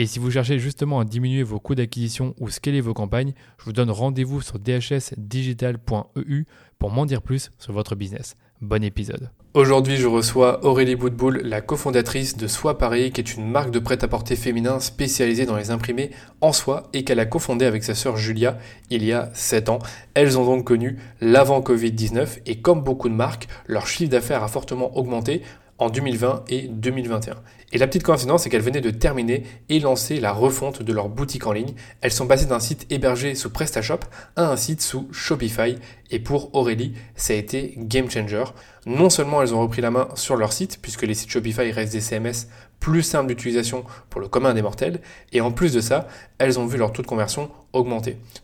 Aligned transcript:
Et 0.00 0.06
si 0.06 0.20
vous 0.20 0.30
cherchez 0.30 0.60
justement 0.60 1.00
à 1.00 1.04
diminuer 1.04 1.42
vos 1.42 1.58
coûts 1.58 1.74
d'acquisition 1.74 2.32
ou 2.38 2.50
scaler 2.50 2.80
vos 2.80 2.94
campagnes, 2.94 3.32
je 3.58 3.64
vous 3.64 3.72
donne 3.72 3.90
rendez-vous 3.90 4.40
sur 4.40 4.60
dhsdigital.eu 4.60 6.44
pour 6.78 6.90
m'en 6.92 7.04
dire 7.04 7.20
plus 7.20 7.50
sur 7.58 7.72
votre 7.72 7.96
business. 7.96 8.36
Bon 8.60 8.84
épisode. 8.84 9.32
Aujourd'hui, 9.54 9.96
je 9.96 10.06
reçois 10.06 10.64
Aurélie 10.64 10.94
Boutboul, 10.94 11.40
la 11.42 11.60
cofondatrice 11.60 12.36
de 12.36 12.46
Soie 12.46 12.78
Paris, 12.78 13.10
qui 13.10 13.20
est 13.22 13.34
une 13.34 13.50
marque 13.50 13.72
de 13.72 13.80
prêt-à-porter 13.80 14.36
féminin 14.36 14.78
spécialisée 14.78 15.46
dans 15.46 15.56
les 15.56 15.72
imprimés 15.72 16.12
en 16.40 16.52
soie 16.52 16.84
et 16.92 17.02
qu'elle 17.02 17.18
a 17.18 17.26
cofondée 17.26 17.66
avec 17.66 17.82
sa 17.82 17.96
sœur 17.96 18.16
Julia 18.16 18.56
il 18.90 19.04
y 19.04 19.12
a 19.12 19.30
7 19.34 19.68
ans. 19.68 19.80
Elles 20.14 20.38
ont 20.38 20.44
donc 20.44 20.64
connu 20.64 20.98
l'avant 21.20 21.58
Covid-19 21.58 22.42
et 22.46 22.60
comme 22.60 22.84
beaucoup 22.84 23.08
de 23.08 23.14
marques, 23.14 23.48
leur 23.66 23.88
chiffre 23.88 24.12
d'affaires 24.12 24.44
a 24.44 24.48
fortement 24.48 24.96
augmenté 24.96 25.42
en 25.78 25.90
2020 25.90 26.44
et 26.48 26.68
2021. 26.68 27.34
Et 27.72 27.78
la 27.78 27.86
petite 27.86 28.02
coïncidence, 28.02 28.42
c'est 28.42 28.50
qu'elles 28.50 28.62
venaient 28.62 28.80
de 28.80 28.90
terminer 28.90 29.42
et 29.68 29.78
lancer 29.78 30.20
la 30.20 30.32
refonte 30.32 30.82
de 30.82 30.92
leur 30.92 31.08
boutique 31.08 31.46
en 31.46 31.52
ligne. 31.52 31.74
Elles 32.00 32.12
sont 32.12 32.26
passées 32.26 32.46
d'un 32.46 32.60
site 32.60 32.86
hébergé 32.90 33.34
sous 33.34 33.50
PrestaShop 33.50 34.00
à 34.36 34.50
un 34.50 34.56
site 34.56 34.80
sous 34.80 35.08
Shopify. 35.12 35.76
Et 36.10 36.18
pour 36.18 36.54
Aurélie, 36.54 36.94
ça 37.14 37.34
a 37.34 37.36
été 37.36 37.74
game 37.76 38.10
changer. 38.10 38.44
Non 38.86 39.10
seulement 39.10 39.42
elles 39.42 39.54
ont 39.54 39.60
repris 39.60 39.82
la 39.82 39.90
main 39.90 40.08
sur 40.14 40.36
leur 40.36 40.54
site, 40.54 40.78
puisque 40.80 41.02
les 41.02 41.12
sites 41.12 41.30
Shopify 41.30 41.70
restent 41.70 41.92
des 41.92 42.00
CMS 42.00 42.48
plus 42.80 43.02
simples 43.02 43.28
d'utilisation 43.28 43.84
pour 44.08 44.20
le 44.20 44.28
commun 44.28 44.54
des 44.54 44.62
mortels, 44.62 45.00
et 45.32 45.40
en 45.40 45.50
plus 45.50 45.72
de 45.74 45.80
ça, 45.80 46.08
elles 46.38 46.58
ont 46.58 46.66
vu 46.66 46.78
leur 46.78 46.92
taux 46.92 47.02
de 47.02 47.06
conversion 47.06 47.50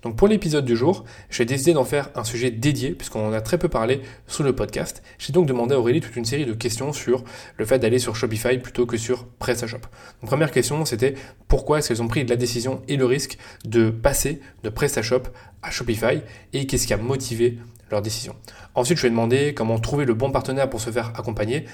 Donc 0.02 0.16
pour 0.16 0.28
l'épisode 0.28 0.64
du 0.64 0.76
jour, 0.76 1.04
j'ai 1.30 1.44
décidé 1.44 1.72
d'en 1.72 1.84
faire 1.84 2.10
un 2.14 2.24
sujet 2.24 2.50
dédié, 2.50 2.90
puisqu'on 2.90 3.26
en 3.26 3.32
a 3.32 3.40
très 3.40 3.58
peu 3.58 3.68
parlé 3.68 4.00
sur 4.26 4.44
le 4.44 4.54
podcast. 4.54 5.02
J'ai 5.18 5.32
donc 5.32 5.46
demandé 5.46 5.74
à 5.74 5.78
Aurélie 5.78 6.00
toute 6.00 6.16
une 6.16 6.24
série 6.24 6.46
de 6.46 6.52
questions 6.52 6.92
sur 6.92 7.24
le 7.56 7.64
fait 7.64 7.78
d'aller 7.78 7.98
sur 7.98 8.16
Shopify 8.16 8.58
plutôt 8.58 8.86
que 8.86 8.96
sur 8.96 9.26
PrestaShop. 9.38 9.78
Donc, 10.20 10.30
première 10.30 10.50
question, 10.50 10.84
c'était 10.84 11.14
pourquoi 11.48 11.78
est-ce 11.78 11.88
qu'elles 11.88 12.02
ont 12.02 12.08
pris 12.08 12.24
la 12.24 12.36
décision 12.36 12.82
et 12.88 12.96
le 12.96 13.06
risque 13.06 13.38
de 13.64 13.90
passer 13.90 14.40
de 14.62 14.68
PrestaShop 14.68 15.22
à 15.62 15.70
Shopify 15.70 16.20
et 16.52 16.66
qu'est-ce 16.66 16.86
qui 16.86 16.94
a 16.94 16.98
motivé 16.98 17.58
leur 17.90 18.02
décision? 18.02 18.34
Ensuite, 18.74 18.98
je 18.98 19.02
vais 19.02 19.10
demander 19.10 19.54
comment 19.54 19.78
trouver 19.78 20.04
le 20.04 20.14
bon 20.14 20.30
partenaire 20.30 20.68
pour 20.68 20.80
se 20.80 20.90
faire 20.90 21.12
accompagner 21.16 21.64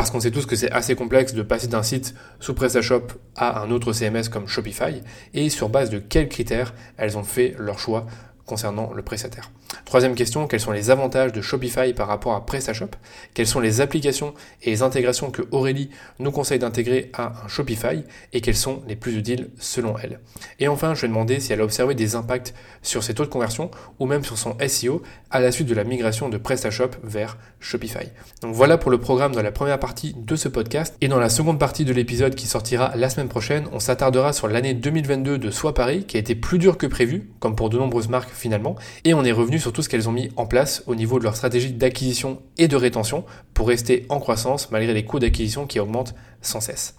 parce 0.00 0.10
qu'on 0.10 0.20
sait 0.20 0.30
tous 0.30 0.46
que 0.46 0.56
c'est 0.56 0.70
assez 0.70 0.94
complexe 0.94 1.34
de 1.34 1.42
passer 1.42 1.66
d'un 1.66 1.82
site 1.82 2.14
sous 2.38 2.54
PrestaShop 2.54 3.08
à 3.36 3.60
un 3.60 3.70
autre 3.70 3.92
CMS 3.92 4.30
comme 4.32 4.48
Shopify, 4.48 5.02
et 5.34 5.50
sur 5.50 5.68
base 5.68 5.90
de 5.90 5.98
quels 5.98 6.30
critères 6.30 6.72
elles 6.96 7.18
ont 7.18 7.22
fait 7.22 7.54
leur 7.58 7.78
choix 7.78 8.06
concernant 8.50 8.92
le 8.92 9.02
prestataire. 9.02 9.52
Troisième 9.84 10.16
question, 10.16 10.48
quels 10.48 10.58
sont 10.58 10.72
les 10.72 10.90
avantages 10.90 11.32
de 11.32 11.40
Shopify 11.40 11.94
par 11.94 12.08
rapport 12.08 12.34
à 12.34 12.44
PrestaShop? 12.44 12.90
Quelles 13.32 13.46
sont 13.46 13.60
les 13.60 13.80
applications 13.80 14.34
et 14.62 14.70
les 14.70 14.82
intégrations 14.82 15.30
que 15.30 15.42
Aurélie 15.52 15.90
nous 16.18 16.32
conseille 16.32 16.58
d'intégrer 16.58 17.12
à 17.14 17.32
un 17.44 17.48
Shopify? 17.48 18.02
Et 18.32 18.40
quelles 18.40 18.56
sont 18.56 18.82
les 18.88 18.96
plus 18.96 19.16
utiles 19.16 19.50
selon 19.60 19.94
elle? 19.98 20.18
Et 20.58 20.66
enfin, 20.66 20.94
je 20.94 21.02
vais 21.02 21.08
demander 21.08 21.38
si 21.38 21.52
elle 21.52 21.60
a 21.60 21.64
observé 21.64 21.94
des 21.94 22.16
impacts 22.16 22.52
sur 22.82 23.04
ses 23.04 23.14
taux 23.14 23.24
de 23.24 23.30
conversion 23.30 23.70
ou 24.00 24.06
même 24.06 24.24
sur 24.24 24.36
son 24.36 24.56
SEO 24.66 25.00
à 25.30 25.38
la 25.38 25.52
suite 25.52 25.68
de 25.68 25.74
la 25.74 25.84
migration 25.84 26.28
de 26.28 26.36
PrestaShop 26.36 26.90
vers 27.04 27.38
Shopify. 27.60 28.08
Donc 28.42 28.52
voilà 28.54 28.78
pour 28.78 28.90
le 28.90 28.98
programme 28.98 29.32
dans 29.32 29.42
la 29.42 29.52
première 29.52 29.78
partie 29.78 30.16
de 30.16 30.34
ce 30.34 30.48
podcast 30.48 30.96
et 31.00 31.06
dans 31.06 31.20
la 31.20 31.28
seconde 31.28 31.60
partie 31.60 31.84
de 31.84 31.92
l'épisode 31.92 32.34
qui 32.34 32.48
sortira 32.48 32.90
la 32.96 33.10
semaine 33.10 33.28
prochaine, 33.28 33.68
on 33.72 33.78
s'attardera 33.78 34.32
sur 34.32 34.48
l'année 34.48 34.74
2022 34.74 35.38
de 35.38 35.50
Soit 35.52 35.74
Paris 35.74 36.04
qui 36.04 36.16
a 36.16 36.20
été 36.20 36.34
plus 36.34 36.58
dur 36.58 36.78
que 36.78 36.88
prévu, 36.88 37.30
comme 37.38 37.54
pour 37.54 37.70
de 37.70 37.78
nombreuses 37.78 38.08
marques 38.08 38.30
finalement, 38.40 38.76
et 39.04 39.14
on 39.14 39.24
est 39.24 39.32
revenu 39.32 39.58
sur 39.58 39.72
tout 39.72 39.82
ce 39.82 39.88
qu'elles 39.88 40.08
ont 40.08 40.12
mis 40.12 40.30
en 40.36 40.46
place 40.46 40.82
au 40.86 40.94
niveau 40.94 41.18
de 41.18 41.24
leur 41.24 41.36
stratégie 41.36 41.72
d'acquisition 41.72 42.42
et 42.58 42.68
de 42.68 42.76
rétention 42.76 43.24
pour 43.54 43.68
rester 43.68 44.06
en 44.08 44.18
croissance 44.18 44.70
malgré 44.70 44.94
les 44.94 45.04
coûts 45.04 45.18
d'acquisition 45.18 45.66
qui 45.66 45.78
augmentent 45.78 46.14
sans 46.40 46.60
cesse. 46.60 46.96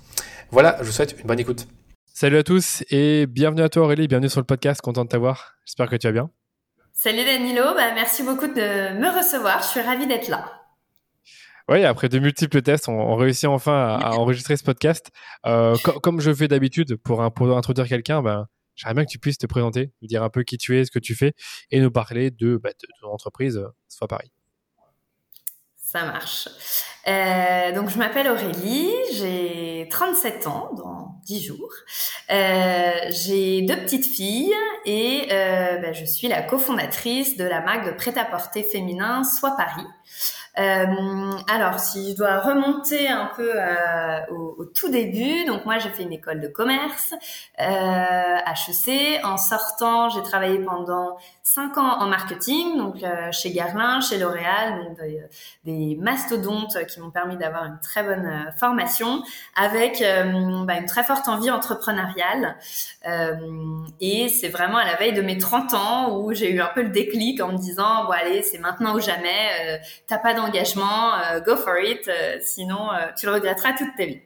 Voilà, 0.52 0.78
je 0.80 0.86
vous 0.86 0.92
souhaite 0.92 1.16
une 1.20 1.28
bonne 1.28 1.40
écoute. 1.40 1.68
Salut 2.14 2.38
à 2.38 2.44
tous 2.44 2.84
et 2.90 3.26
bienvenue 3.26 3.62
à 3.64 3.70
toi 3.70 3.84
Aurélie, 3.84 4.08
bienvenue 4.08 4.30
sur 4.30 4.42
le 4.42 4.46
podcast, 4.46 4.82
content 4.82 5.04
de 5.04 5.10
t'avoir. 5.10 5.56
J'espère 5.66 5.90
que 5.90 5.96
tu 5.96 6.08
vas 6.08 6.14
bien. 6.14 6.30
Salut 6.94 7.24
Danilo, 7.26 7.74
bah, 7.74 7.94
merci 7.96 8.22
beaucoup 8.22 8.48
de 8.48 9.00
me 9.00 9.18
recevoir, 9.18 9.62
je 9.62 9.68
suis 9.68 9.82
ravie 9.82 10.08
d'être 10.08 10.28
là. 10.28 10.62
Oui, 11.70 11.86
après 11.86 12.10
de 12.10 12.20
multiples 12.20 12.62
tests, 12.62 12.90
on, 12.90 13.16
réussit 13.16 13.48
enfin 13.48 13.98
à, 13.98 14.12
enregistrer 14.18 14.58
ce 14.58 14.64
podcast. 14.64 15.10
Euh, 15.46 15.76
comme 16.04 16.20
je 16.20 16.34
fais 16.34 16.50
d'habitude 16.50 16.98
pour, 16.98 17.22
introduire 17.22 17.88
quelqu'un, 17.88 18.22
ben, 18.22 18.48
J'aimerais 18.82 18.96
bien 18.96 19.06
que 19.06 19.12
tu 19.12 19.20
puisses 19.20 19.38
te 19.38 19.46
présenter, 19.46 19.92
nous 20.02 20.08
dire 20.08 20.24
un 20.24 20.30
peu 20.30 20.42
qui 20.42 20.58
tu 20.58 20.80
es, 20.80 20.86
ce 20.86 20.92
que 20.92 20.98
tu 20.98 21.14
fais, 21.14 21.34
et 21.70 21.80
nous 21.80 21.92
parler 21.92 22.32
de, 22.32 22.58
bah, 22.58 22.72
ton 23.00 23.10
entreprise, 23.10 23.58
euh, 23.58 23.68
soit 23.88 24.08
pareil. 24.08 24.32
Ça 25.76 26.04
marche. 26.06 26.48
Euh, 27.08 27.74
donc, 27.74 27.90
je 27.90 27.98
m'appelle 28.00 28.28
Aurélie, 28.28 28.90
j'ai 29.14 29.88
37 29.92 30.48
ans 30.48 30.72
dans 30.76 31.20
10 31.26 31.44
jours. 31.44 31.74
Euh, 32.32 32.92
j'ai 33.10 33.62
deux 33.64 33.76
petites 33.76 34.06
filles 34.06 34.56
et 34.86 35.28
bah, 35.30 35.94
je 35.94 36.06
suis 36.06 36.28
la 36.28 36.42
cofondatrice 36.42 37.38
de 37.38 37.44
la 37.44 37.62
marque 37.62 37.86
de 37.86 37.92
prêt-à-porter 37.92 38.64
féminin 38.64 39.24
Soit 39.24 39.56
Paris. 39.58 39.86
Euh, 40.60 41.32
alors, 41.50 41.80
si 41.80 42.12
je 42.12 42.18
dois 42.18 42.40
remonter 42.40 43.08
un 43.08 43.32
peu 43.36 43.52
euh, 43.56 44.20
au, 44.32 44.56
au, 44.60 44.66
tout 44.66 44.90
début, 44.90 45.46
donc 45.46 45.66
moi 45.66 45.78
j'ai 45.78 45.90
fait 45.90 46.04
une 46.04 46.12
école 46.12 46.42
de 46.42 46.48
commerce, 46.48 47.14
euh, 47.60 48.38
HEC. 48.46 49.24
En 49.24 49.38
sortant, 49.38 50.10
j'ai 50.10 50.22
travaillé 50.24 50.60
pendant 50.60 51.18
cinq 51.44 51.78
ans 51.78 52.00
en 52.00 52.08
marketing, 52.08 52.78
donc 52.78 53.04
euh, 53.04 53.32
chez 53.32 53.52
Garlin, 53.52 54.02
chez 54.02 54.18
L'Oréal, 54.18 54.84
donc 54.84 54.98
des, 55.66 55.98
mastodontes 56.00 56.86
qui 56.88 57.00
m'ont 57.00 57.12
permis 57.12 57.38
d'avoir 57.38 57.66
une 57.66 57.80
très 57.80 58.04
bonne 58.04 58.26
euh, 58.26 58.52
formation, 58.58 59.24
avec 59.56 60.02
bah, 60.02 60.76
une 60.76 60.86
très 60.86 61.04
forte 61.04 61.28
envie 61.28 61.52
entrepreneuriale. 61.52 62.58
et 64.00 64.30
c'est 64.30 64.50
vraiment 64.50 64.78
à 64.78 64.86
la 64.86 64.96
veille 64.96 65.14
de 65.14 65.22
mes 65.22 65.38
30 65.38 65.74
ans 65.74 66.18
où 66.18 66.34
j'ai 66.34 66.52
eu 66.52 66.62
un 66.62 66.70
peu 66.74 66.82
le 66.82 66.90
déclic 66.90 67.42
en 67.42 67.52
me 67.52 67.58
disant 67.58 68.06
bon 68.06 68.12
allez 68.12 68.42
c'est 68.42 68.58
maintenant 68.58 68.96
ou 68.96 69.00
jamais, 69.00 69.82
t'as 70.08 70.18
pas 70.18 70.34
engagement, 70.52 71.16
euh, 71.16 71.40
go 71.40 71.56
for 71.56 71.78
it, 71.78 72.08
euh, 72.08 72.38
sinon 72.42 72.92
euh, 72.92 73.08
tu 73.18 73.26
le 73.26 73.34
regretteras 73.34 73.74
toute 73.74 73.96
ta 73.98 74.06
vie. 74.06 74.22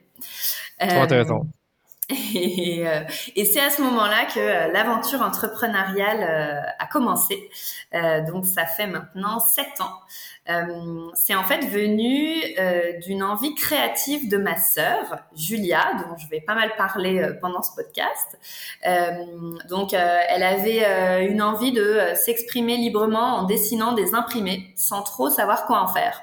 Trop 0.78 1.00
intéressant. 1.00 1.46
Et, 2.34 2.84
et 3.34 3.44
c'est 3.44 3.60
à 3.60 3.70
ce 3.70 3.82
moment-là 3.82 4.26
que 4.26 4.72
l'aventure 4.72 5.22
entrepreneuriale 5.22 6.74
a 6.78 6.86
commencé. 6.86 7.50
donc 8.28 8.46
ça 8.46 8.64
fait 8.64 8.86
maintenant 8.86 9.40
sept 9.40 9.80
ans. 9.80 10.00
Euh, 10.48 11.10
c'est 11.14 11.34
en 11.34 11.42
fait 11.42 11.66
venu 11.66 12.40
euh, 12.58 12.98
d'une 13.00 13.22
envie 13.22 13.54
créative 13.54 14.28
de 14.28 14.36
ma 14.36 14.56
sœur, 14.56 15.18
Julia, 15.34 15.94
dont 15.94 16.16
je 16.16 16.28
vais 16.28 16.40
pas 16.40 16.54
mal 16.54 16.70
parler 16.76 17.18
euh, 17.18 17.34
pendant 17.40 17.62
ce 17.62 17.74
podcast. 17.74 18.38
donc, 19.68 19.92
elle 19.92 20.42
avait 20.42 21.26
une 21.28 21.42
envie 21.42 21.72
de 21.72 21.98
s'exprimer 22.14 22.76
librement 22.76 23.38
en 23.38 23.42
dessinant 23.44 23.92
des 23.92 24.14
imprimés, 24.14 24.72
sans 24.76 25.02
trop 25.02 25.28
savoir 25.28 25.66
quoi 25.66 25.80
en 25.80 25.88
faire. 25.88 26.22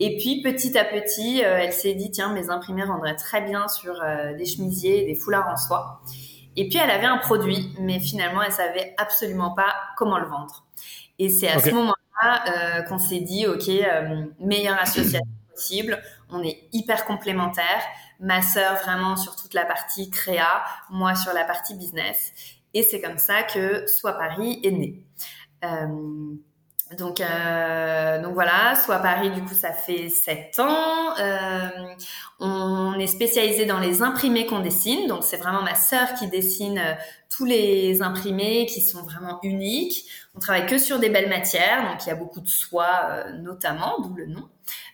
Et 0.00 0.16
puis 0.16 0.42
petit 0.42 0.76
à 0.78 0.84
petit, 0.84 1.40
elle 1.40 1.72
s'est 1.72 1.94
dit 1.94 2.10
tiens, 2.10 2.32
mes 2.32 2.50
imprimés 2.50 2.84
rendraient 2.84 3.16
très 3.16 3.42
bien 3.42 3.68
sur 3.68 4.02
des 4.36 4.46
chemisiers, 4.46 5.04
des 5.04 5.14
foulards 5.14 5.48
en 5.48 5.56
soie. 5.56 6.00
Et 6.56 6.68
puis 6.68 6.78
elle 6.78 6.90
avait 6.90 7.06
un 7.06 7.18
produit, 7.18 7.74
mais 7.78 8.00
finalement 8.00 8.42
elle 8.42 8.52
savait 8.52 8.94
absolument 8.98 9.54
pas 9.54 9.74
comment 9.96 10.18
le 10.18 10.26
vendre. 10.26 10.64
Et 11.18 11.28
c'est 11.28 11.48
à 11.48 11.58
ce 11.60 11.70
moment 11.70 11.94
euh, 12.22 12.82
qu'on 12.82 12.98
s'est 12.98 13.20
dit, 13.20 13.46
OK, 13.46 13.68
euh, 13.68 14.26
meilleure 14.40 14.78
association 14.78 15.26
possible. 15.54 16.02
On 16.28 16.42
est 16.42 16.68
hyper 16.72 17.06
complémentaires. 17.06 17.82
Ma 18.20 18.42
sœur 18.42 18.74
vraiment 18.82 19.16
sur 19.16 19.36
toute 19.36 19.54
la 19.54 19.64
partie 19.64 20.10
créa, 20.10 20.62
moi 20.90 21.14
sur 21.14 21.32
la 21.32 21.44
partie 21.44 21.74
business. 21.74 22.32
Et 22.74 22.82
c'est 22.82 23.00
comme 23.00 23.16
ça 23.16 23.42
que 23.42 23.86
Soit 23.86 24.12
Paris 24.12 24.60
est 24.62 24.70
né. 24.70 25.02
Euh, 25.64 26.34
Donc, 26.98 27.20
euh, 27.20 28.20
donc 28.20 28.34
voilà, 28.34 28.74
soit 28.74 28.98
Paris, 28.98 29.30
du 29.30 29.42
coup, 29.42 29.54
ça 29.54 29.72
fait 29.72 30.08
sept 30.08 30.58
ans. 30.58 31.16
Euh, 31.18 31.68
on 32.40 32.98
est 32.98 33.06
spécialisé 33.06 33.64
dans 33.64 33.78
les 33.78 34.02
imprimés 34.02 34.46
qu'on 34.46 34.60
dessine. 34.60 35.06
Donc, 35.06 35.22
c'est 35.22 35.36
vraiment 35.36 35.62
ma 35.62 35.76
sœur 35.76 36.14
qui 36.14 36.26
dessine 36.26 36.78
euh, 36.78 36.94
tous 37.28 37.44
les 37.44 38.02
imprimés 38.02 38.66
qui 38.66 38.80
sont 38.80 39.02
vraiment 39.02 39.38
uniques. 39.42 40.04
On 40.34 40.40
travaille 40.40 40.66
que 40.66 40.78
sur 40.78 40.98
des 40.98 41.10
belles 41.10 41.28
matières, 41.28 41.88
donc 41.90 42.04
il 42.04 42.08
y 42.08 42.12
a 42.12 42.16
beaucoup 42.16 42.40
de 42.40 42.48
soie 42.48 43.02
euh, 43.10 43.32
notamment, 43.38 44.00
d'où 44.00 44.14
le 44.14 44.26
nom. 44.26 44.48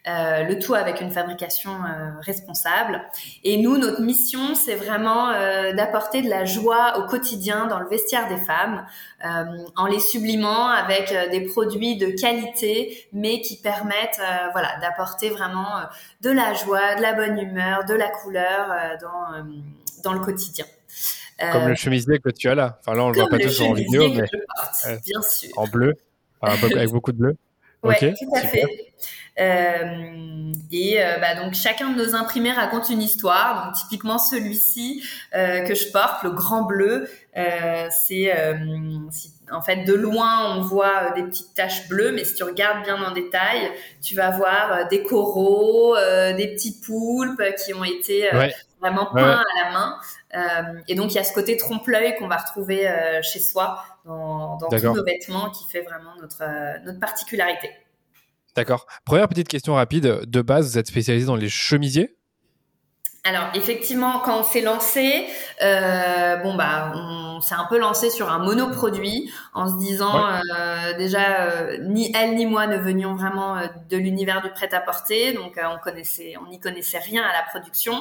Euh, 0.08 0.44
le 0.44 0.56
tout 0.60 0.74
avec 0.74 1.00
une 1.00 1.10
fabrication 1.10 1.72
euh, 1.72 2.12
responsable. 2.20 3.02
Et 3.42 3.56
nous, 3.56 3.76
notre 3.76 4.00
mission, 4.00 4.54
c'est 4.54 4.76
vraiment 4.76 5.30
euh, 5.30 5.72
d'apporter 5.72 6.22
de 6.22 6.30
la 6.30 6.44
joie 6.44 6.96
au 6.98 7.08
quotidien 7.08 7.66
dans 7.66 7.80
le 7.80 7.88
vestiaire 7.88 8.28
des 8.28 8.36
femmes, 8.36 8.86
en 9.74 9.86
les 9.86 9.98
sublimant 9.98 10.68
avec 10.68 11.12
des 11.32 11.40
produits 11.40 11.96
de 11.96 12.08
qualité, 12.08 13.08
mais 13.12 13.40
qui 13.40 13.56
permettent, 13.56 14.20
voilà, 14.52 14.78
d'apporter 14.80 15.30
vraiment 15.30 15.80
de 16.20 16.30
la 16.30 16.54
joie, 16.54 16.94
de 16.94 17.02
la 17.02 17.14
bonne 17.14 17.38
humeur, 17.38 17.84
de 17.86 17.94
la 17.94 18.08
couleur 18.08 18.68
dans 19.00 19.44
dans 20.04 20.12
le 20.12 20.20
quotidien. 20.20 20.66
Comme 21.50 21.66
le 21.66 21.74
chemisier 21.74 22.20
que 22.20 22.30
tu 22.30 22.48
as 22.48 22.54
là. 22.54 22.78
Enfin 22.80 22.96
là, 22.96 23.04
on 23.04 23.10
le 23.10 23.18
voit 23.18 23.28
pas 23.28 23.38
tous 23.38 23.60
en 23.62 23.72
vidéo, 23.72 24.08
mais 24.10 24.28
bien 25.04 25.22
sûr. 25.22 25.50
En 25.56 25.66
bleu, 25.66 25.94
avec 26.42 26.90
beaucoup 26.90 27.10
de 27.10 27.18
bleu. 27.18 27.36
Oui, 27.86 28.14
tout 28.18 28.34
à 28.34 28.40
fait. 28.40 28.92
Euh, 29.38 30.52
et 30.72 31.04
euh, 31.04 31.18
bah, 31.18 31.34
donc 31.34 31.52
chacun 31.54 31.90
de 31.90 32.02
nos 32.02 32.14
imprimés 32.14 32.52
raconte 32.52 32.88
une 32.88 33.02
histoire. 33.02 33.66
Donc 33.66 33.74
typiquement 33.74 34.18
celui-ci 34.18 35.02
euh, 35.34 35.60
que 35.60 35.74
je 35.74 35.90
porte, 35.92 36.22
le 36.22 36.30
grand 36.30 36.62
bleu, 36.62 37.08
c'est 37.90 38.32
en 39.52 39.62
fait 39.62 39.84
de 39.84 39.92
loin 39.92 40.56
on 40.56 40.62
voit 40.62 41.10
des 41.10 41.22
petites 41.22 41.54
taches 41.54 41.86
bleues, 41.88 42.12
mais 42.12 42.24
si 42.24 42.34
tu 42.34 42.44
regardes 42.44 42.82
bien 42.84 43.00
en 43.02 43.12
détail, 43.12 43.70
tu 44.02 44.14
vas 44.14 44.30
voir 44.30 44.88
des 44.88 45.02
coraux, 45.02 45.94
des 46.36 46.48
petits 46.54 46.80
poulpes 46.80 47.42
qui 47.64 47.74
ont 47.74 47.84
été 47.84 48.30
vraiment 48.80 49.06
peints 49.06 49.42
à 49.42 49.64
la 49.64 49.72
main. 49.72 49.98
Et 50.88 50.94
donc 50.94 51.12
il 51.12 51.16
y 51.16 51.18
a 51.18 51.24
ce 51.24 51.32
côté 51.32 51.56
trompe-l'œil 51.56 52.16
qu'on 52.16 52.28
va 52.28 52.36
retrouver 52.36 52.88
chez 53.22 53.40
soi 53.40 53.82
dans, 54.04 54.56
dans 54.56 54.68
tous 54.68 54.94
nos 54.94 55.04
vêtements 55.04 55.50
qui 55.50 55.64
fait 55.70 55.82
vraiment 55.82 56.14
notre 56.20 56.84
notre 56.84 57.00
particularité. 57.00 57.70
D'accord. 58.54 58.86
Première 59.04 59.28
petite 59.28 59.48
question 59.48 59.74
rapide. 59.74 60.24
De 60.26 60.42
base, 60.42 60.70
vous 60.70 60.78
êtes 60.78 60.86
spécialisé 60.86 61.26
dans 61.26 61.36
les 61.36 61.48
chemisiers? 61.48 62.16
Alors 63.26 63.48
effectivement, 63.54 64.20
quand 64.20 64.38
on 64.38 64.44
s'est 64.44 64.60
lancé, 64.60 65.26
euh, 65.60 66.36
bon 66.36 66.54
bah, 66.54 66.92
on 66.94 67.40
s'est 67.40 67.56
un 67.56 67.66
peu 67.68 67.76
lancé 67.76 68.08
sur 68.08 68.30
un 68.30 68.38
monoproduit 68.38 69.32
en 69.52 69.68
se 69.68 69.76
disant 69.78 70.28
euh, 70.28 70.96
déjà 70.96 71.40
euh, 71.40 71.78
ni 71.80 72.12
elle 72.16 72.36
ni 72.36 72.46
moi 72.46 72.68
ne 72.68 72.76
venions 72.76 73.16
vraiment 73.16 73.56
de 73.90 73.96
l'univers 73.96 74.42
du 74.42 74.50
prêt-à-porter, 74.50 75.32
donc 75.32 75.58
on 75.60 75.78
connaissait, 75.78 76.34
on 76.40 76.48
n'y 76.48 76.60
connaissait 76.60 76.98
rien 76.98 77.24
à 77.24 77.32
la 77.32 77.42
production. 77.42 78.00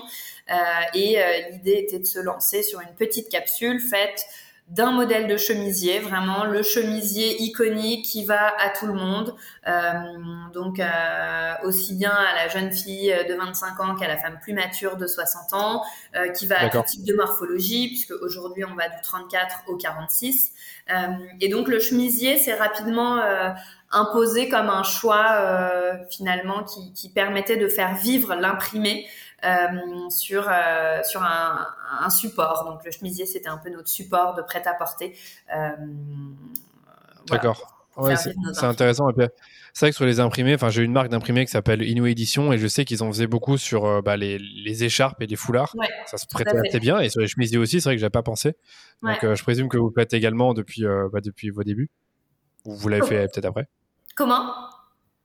Et 0.94 1.18
l'idée 1.52 1.80
était 1.80 1.98
de 1.98 2.06
se 2.06 2.20
lancer 2.20 2.62
sur 2.62 2.80
une 2.82 2.94
petite 2.96 3.30
capsule 3.30 3.80
faite 3.80 4.28
d'un 4.68 4.92
modèle 4.92 5.28
de 5.28 5.38
chemisier, 5.38 6.00
vraiment 6.00 6.44
le 6.44 6.64
chemisier 6.64 7.40
iconique 7.44 8.04
qui 8.04 8.26
va 8.26 8.48
à 8.60 8.70
tout 8.70 8.88
le 8.88 8.94
monde, 8.94 9.36
euh, 9.68 9.92
donc 10.54 10.80
euh, 10.80 11.54
aussi 11.64 11.94
bien 11.94 12.12
à 12.12 12.34
la 12.34 12.48
jeune 12.48 12.72
fille 12.72 13.16
de 13.30 13.34
25 13.36 13.80
ans 13.80 13.96
qu'à 13.96 14.08
la 14.08 14.18
femme 14.18 14.40
plus 14.42 14.54
mature 14.54 14.98
de 14.98 15.06
60 15.06 15.54
ans, 15.54 15.84
euh, 16.16 16.30
qui 16.30 16.48
va 16.48 16.62
à 16.62 16.70
tout 16.70 16.82
type 16.82 17.04
de 17.04 17.14
morphologie, 17.14 17.90
puisque 17.90 18.14
aujourd'hui 18.24 18.66
on 18.66 18.74
va 18.74 18.90
du 18.90 19.00
34 19.04 19.66
au 19.68 19.78
46. 19.78 20.52
et 21.42 21.48
donc 21.48 21.68
le 21.68 21.80
chemisier 21.80 22.38
s'est 22.38 22.56
rapidement 22.56 23.22
imposé 23.92 24.50
comme 24.50 24.70
un 24.70 24.84
choix 24.84 26.00
finalement 26.10 26.64
qui, 26.64 26.92
qui, 26.94 27.10
permettait 27.10 27.58
de 27.58 27.68
faire 27.68 27.96
vivre 27.96 28.36
l'imprimé 28.36 29.06
euh, 29.06 29.25
sur 30.10 30.48
euh, 30.50 31.04
sur 31.04 31.24
un, 31.24 31.68
un, 32.02 32.10
support. 32.10 32.66
Donc 32.66 32.84
le 32.86 32.92
chemisier, 32.92 33.26
c'était 33.26 33.50
un 33.50 33.58
peu 33.58 33.70
notre 33.70 33.90
support 33.90 34.36
de 34.36 34.42
prêt-à-porter. 34.42 35.16
Euh, 35.56 35.70
D'accord. 37.28 37.88
Ouais, 37.98 38.16
c'est 38.16 38.66
intéressant. 38.66 39.08
C'est 39.74 39.86
vrai 39.86 39.92
que 39.92 39.96
sur 39.96 40.06
les 40.06 40.20
imprimés, 40.20 40.56
enfin, 40.56 40.70
j'ai 40.70 40.84
une 40.84 40.92
marque 40.92 41.10
d'imprimés 41.10 41.46
qui 41.46 41.52
s'appelle 41.52 41.82
Inu 41.82 42.10
Edition 42.10 42.52
et 42.52 42.58
je 42.58 42.68
sais 42.68 42.84
qu'ils 42.84 43.04
en 43.04 43.12
faisaient 43.12 43.28
beaucoup 43.28 43.58
sur 43.58 44.02
bah, 44.04 44.18
les, 44.18 44.38
les, 44.38 44.84
écharpes 44.84 45.22
et 45.22 45.28
les 45.28 45.36
foulards. 45.36 45.74
ça 46.06 46.18
se 46.18 46.26
prêtait 46.28 46.58
assez 46.58 46.80
bien 46.80 47.00
et 47.00 47.10
sur 47.10 47.22
les 47.22 47.28
chemisiers 47.28 47.58
aussi, 47.58 47.80
c'est 47.80 47.90
vrai 47.90 47.96
que 47.96 48.02
j'avais 48.02 48.10
pas 48.10 48.24
pensé. 48.24 48.56
Donc, 49.02 49.20
je 49.22 49.44
présume 49.44 49.70
que 49.70 49.78
vous 49.78 49.88
le 49.88 49.94
faites 49.94 50.14
également 50.14 50.54
depuis, 50.54 50.84
bah, 51.12 51.22
depuis 51.22 51.50
vos 51.52 51.64
débuts. 51.64 51.90
Ou 52.66 52.76
vous 52.76 52.90
l'avez 52.90 53.06
fait 53.06 53.28
peut-être 53.32 53.46
après. 53.46 53.68
Comment? 54.16 54.54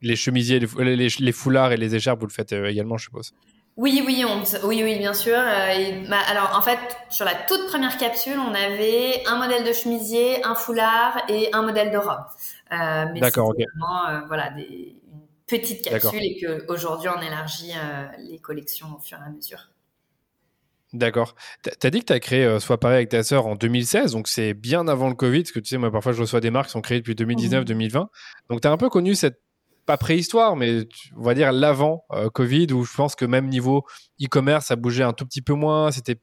Les 0.02 0.16
chemisiers, 0.16 0.60
les, 0.60 1.08
les, 1.08 1.32
foulards 1.32 1.72
et 1.72 1.76
les 1.76 1.94
écharpes, 1.94 2.20
vous 2.20 2.26
le 2.26 2.32
faites 2.32 2.52
également, 2.52 2.98
je 2.98 3.04
suppose. 3.04 3.32
Oui, 3.76 4.02
oui, 4.06 4.24
oui, 4.64 4.82
oui, 4.82 4.98
bien 4.98 5.14
sûr. 5.14 5.36
Euh, 5.36 6.04
bah, 6.08 6.18
alors, 6.28 6.54
en 6.56 6.62
fait, 6.62 6.78
sur 7.08 7.24
la 7.24 7.34
toute 7.34 7.66
première 7.68 7.96
capsule, 7.96 8.38
on 8.38 8.52
avait 8.52 9.22
un 9.26 9.36
modèle 9.36 9.64
de 9.64 9.72
chemisier, 9.72 10.44
un 10.44 10.54
foulard 10.54 11.22
et 11.28 11.48
un 11.52 11.62
modèle 11.62 11.90
de 11.90 11.96
robe. 11.96 12.24
Euh, 12.72 13.06
mais 13.12 13.20
D'accord, 13.20 13.48
ok. 13.48 13.56
Vraiment, 13.56 14.08
euh, 14.08 14.26
voilà, 14.26 14.50
des, 14.50 14.96
une 15.12 15.20
petite 15.46 15.82
capsule 15.82 16.22
et 16.22 16.38
qu'aujourd'hui, 16.38 17.08
on 17.08 17.22
élargit 17.22 17.72
les 18.18 18.38
collections 18.38 18.88
au 18.96 19.00
fur 19.00 19.18
et 19.18 19.26
à 19.26 19.30
mesure. 19.30 19.70
D'accord. 20.92 21.36
Tu 21.62 21.86
as 21.86 21.90
dit 21.90 22.00
que 22.00 22.06
tu 22.06 22.12
as 22.12 22.20
créé 22.20 22.58
Soit 22.58 22.80
Pareil 22.80 22.96
avec 22.96 23.10
ta 23.10 23.22
sœur 23.22 23.46
en 23.46 23.54
2016, 23.54 24.12
donc 24.12 24.26
c'est 24.26 24.54
bien 24.54 24.88
avant 24.88 25.08
le 25.08 25.14
Covid, 25.14 25.42
parce 25.42 25.52
que 25.52 25.60
tu 25.60 25.68
sais, 25.68 25.78
moi 25.78 25.92
parfois 25.92 26.12
je 26.12 26.20
reçois 26.20 26.40
des 26.40 26.50
marques 26.50 26.66
qui 26.66 26.72
sont 26.72 26.80
créées 26.80 26.98
depuis 26.98 27.14
2019-2020. 27.14 28.08
Donc 28.48 28.60
tu 28.60 28.66
as 28.66 28.72
un 28.72 28.76
peu 28.76 28.88
connu 28.88 29.14
cette 29.14 29.40
pas 29.90 29.96
préhistoire, 29.96 30.54
mais 30.54 30.86
on 31.16 31.22
va 31.22 31.34
dire 31.34 31.50
l'avant 31.50 32.04
euh, 32.12 32.30
Covid, 32.30 32.68
où 32.72 32.84
je 32.84 32.94
pense 32.94 33.16
que 33.16 33.24
même 33.24 33.48
niveau 33.48 33.84
e-commerce, 34.22 34.66
ça 34.66 34.76
bougeait 34.76 35.02
un 35.02 35.12
tout 35.12 35.26
petit 35.26 35.42
peu 35.42 35.54
moins, 35.54 35.90
c'était 35.90 36.16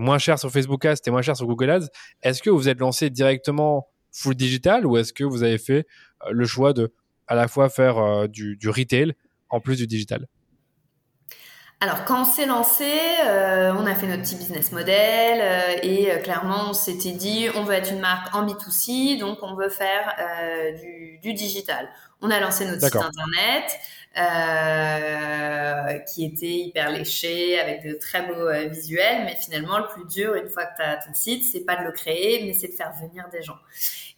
moins 0.00 0.18
cher 0.18 0.40
sur 0.40 0.50
Facebook 0.50 0.84
Ads, 0.84 0.96
c'était 0.96 1.12
moins 1.12 1.22
cher 1.22 1.36
sur 1.36 1.46
Google 1.46 1.70
Ads. 1.70 1.86
Est-ce 2.22 2.42
que 2.42 2.50
vous 2.50 2.68
êtes 2.68 2.80
lancé 2.80 3.08
directement 3.08 3.86
full 4.10 4.34
digital 4.34 4.86
ou 4.86 4.96
est-ce 4.96 5.12
que 5.12 5.22
vous 5.22 5.44
avez 5.44 5.58
fait 5.58 5.86
euh, 6.24 6.30
le 6.32 6.46
choix 6.46 6.72
de 6.72 6.92
à 7.28 7.36
la 7.36 7.46
fois 7.46 7.68
faire 7.68 7.98
euh, 7.98 8.26
du, 8.26 8.58
retail 8.68 9.12
en 9.50 9.60
plus 9.60 9.76
du 9.76 9.86
digital? 9.86 10.26
Alors 11.80 12.04
quand 12.06 12.22
on 12.22 12.24
s'est 12.24 12.46
lancé, 12.46 12.90
on 13.22 13.86
a 13.86 13.94
fait 13.94 14.08
notre 14.08 14.22
petit 14.22 14.34
business 14.34 14.72
model 14.72 15.78
et 15.82 16.08
clairement 16.22 16.70
on 16.70 16.72
s'était 16.72 17.12
dit 17.12 17.48
on 17.54 17.64
veut 17.64 17.74
être 17.74 17.92
une 17.92 18.00
marque 18.00 18.34
en 18.34 18.46
B2C, 18.46 19.18
donc 19.20 19.38
on 19.42 19.54
veut 19.54 19.68
faire 19.68 20.16
du 21.22 21.34
digital. 21.34 21.90
On 22.22 22.30
a 22.30 22.40
lancé 22.40 22.64
notre 22.64 22.82
site 22.82 22.96
internet 22.96 23.78
euh, 24.18 25.98
qui 26.10 26.24
était 26.24 26.46
hyper 26.46 26.90
léché 26.90 27.60
avec 27.60 27.84
de 27.84 27.92
très 27.94 28.22
beaux 28.22 28.48
euh, 28.48 28.66
visuels, 28.68 29.24
mais 29.26 29.36
finalement 29.36 29.78
le 29.78 29.86
plus 29.88 30.06
dur 30.06 30.34
une 30.34 30.48
fois 30.48 30.64
que 30.64 30.76
tu 30.76 30.82
as 30.82 30.96
ton 30.96 31.12
site, 31.12 31.44
c'est 31.44 31.66
pas 31.66 31.76
de 31.76 31.84
le 31.84 31.92
créer, 31.92 32.44
mais 32.46 32.54
c'est 32.54 32.68
de 32.68 32.72
faire 32.72 32.92
venir 32.98 33.28
des 33.30 33.42
gens. 33.42 33.58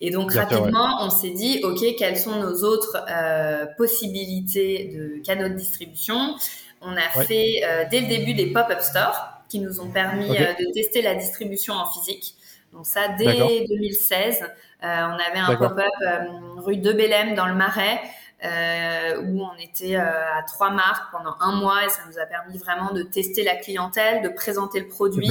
Et 0.00 0.11
donc 0.11 0.33
rapidement, 0.33 0.99
on 1.00 1.11
s'est 1.11 1.31
dit 1.31 1.61
ok, 1.64 1.97
quelles 1.99 2.17
sont 2.17 2.37
nos 2.40 2.62
autres 2.62 3.05
euh, 3.11 3.67
possibilités 3.76 4.93
de 4.95 5.21
canaux 5.25 5.49
de 5.49 5.55
distribution? 5.55 6.37
On 6.81 6.97
a 6.97 7.25
fait 7.25 7.62
dès 7.90 8.02
le 8.02 8.07
début 8.07 8.35
des 8.35 8.52
pop-up 8.52 8.81
stores 8.81 9.33
qui 9.49 9.59
nous 9.59 9.81
ont 9.81 9.90
permis 9.90 10.28
de 10.28 10.73
tester 10.73 11.02
la 11.02 11.17
distribution 11.17 11.75
en 11.75 11.90
physique. 11.90 12.37
Donc 12.72 12.87
ça, 12.87 13.08
dès 13.08 13.66
2016, 13.66 14.42
euh, 14.42 14.46
on 14.82 14.87
avait 14.87 15.38
un 15.38 15.56
pop-up 15.56 15.88
euh, 16.06 16.26
rue 16.58 16.76
de 16.76 16.92
Bellem 16.92 17.34
dans 17.34 17.46
le 17.46 17.54
Marais. 17.54 18.00
Euh, 18.44 19.20
où 19.20 19.42
on 19.42 19.56
était 19.58 19.96
à 19.96 20.44
trois 20.46 20.70
marques 20.70 21.10
pendant 21.10 21.34
un 21.40 21.56
mois 21.56 21.84
et 21.84 21.88
ça 21.88 22.02
nous 22.08 22.20
a 22.20 22.25
permis 22.25 22.56
vraiment 22.56 22.92
de 22.92 23.02
tester 23.02 23.42
la 23.42 23.56
clientèle, 23.56 24.22
de 24.22 24.28
présenter 24.28 24.78
le 24.78 24.87
produit. 24.87 25.28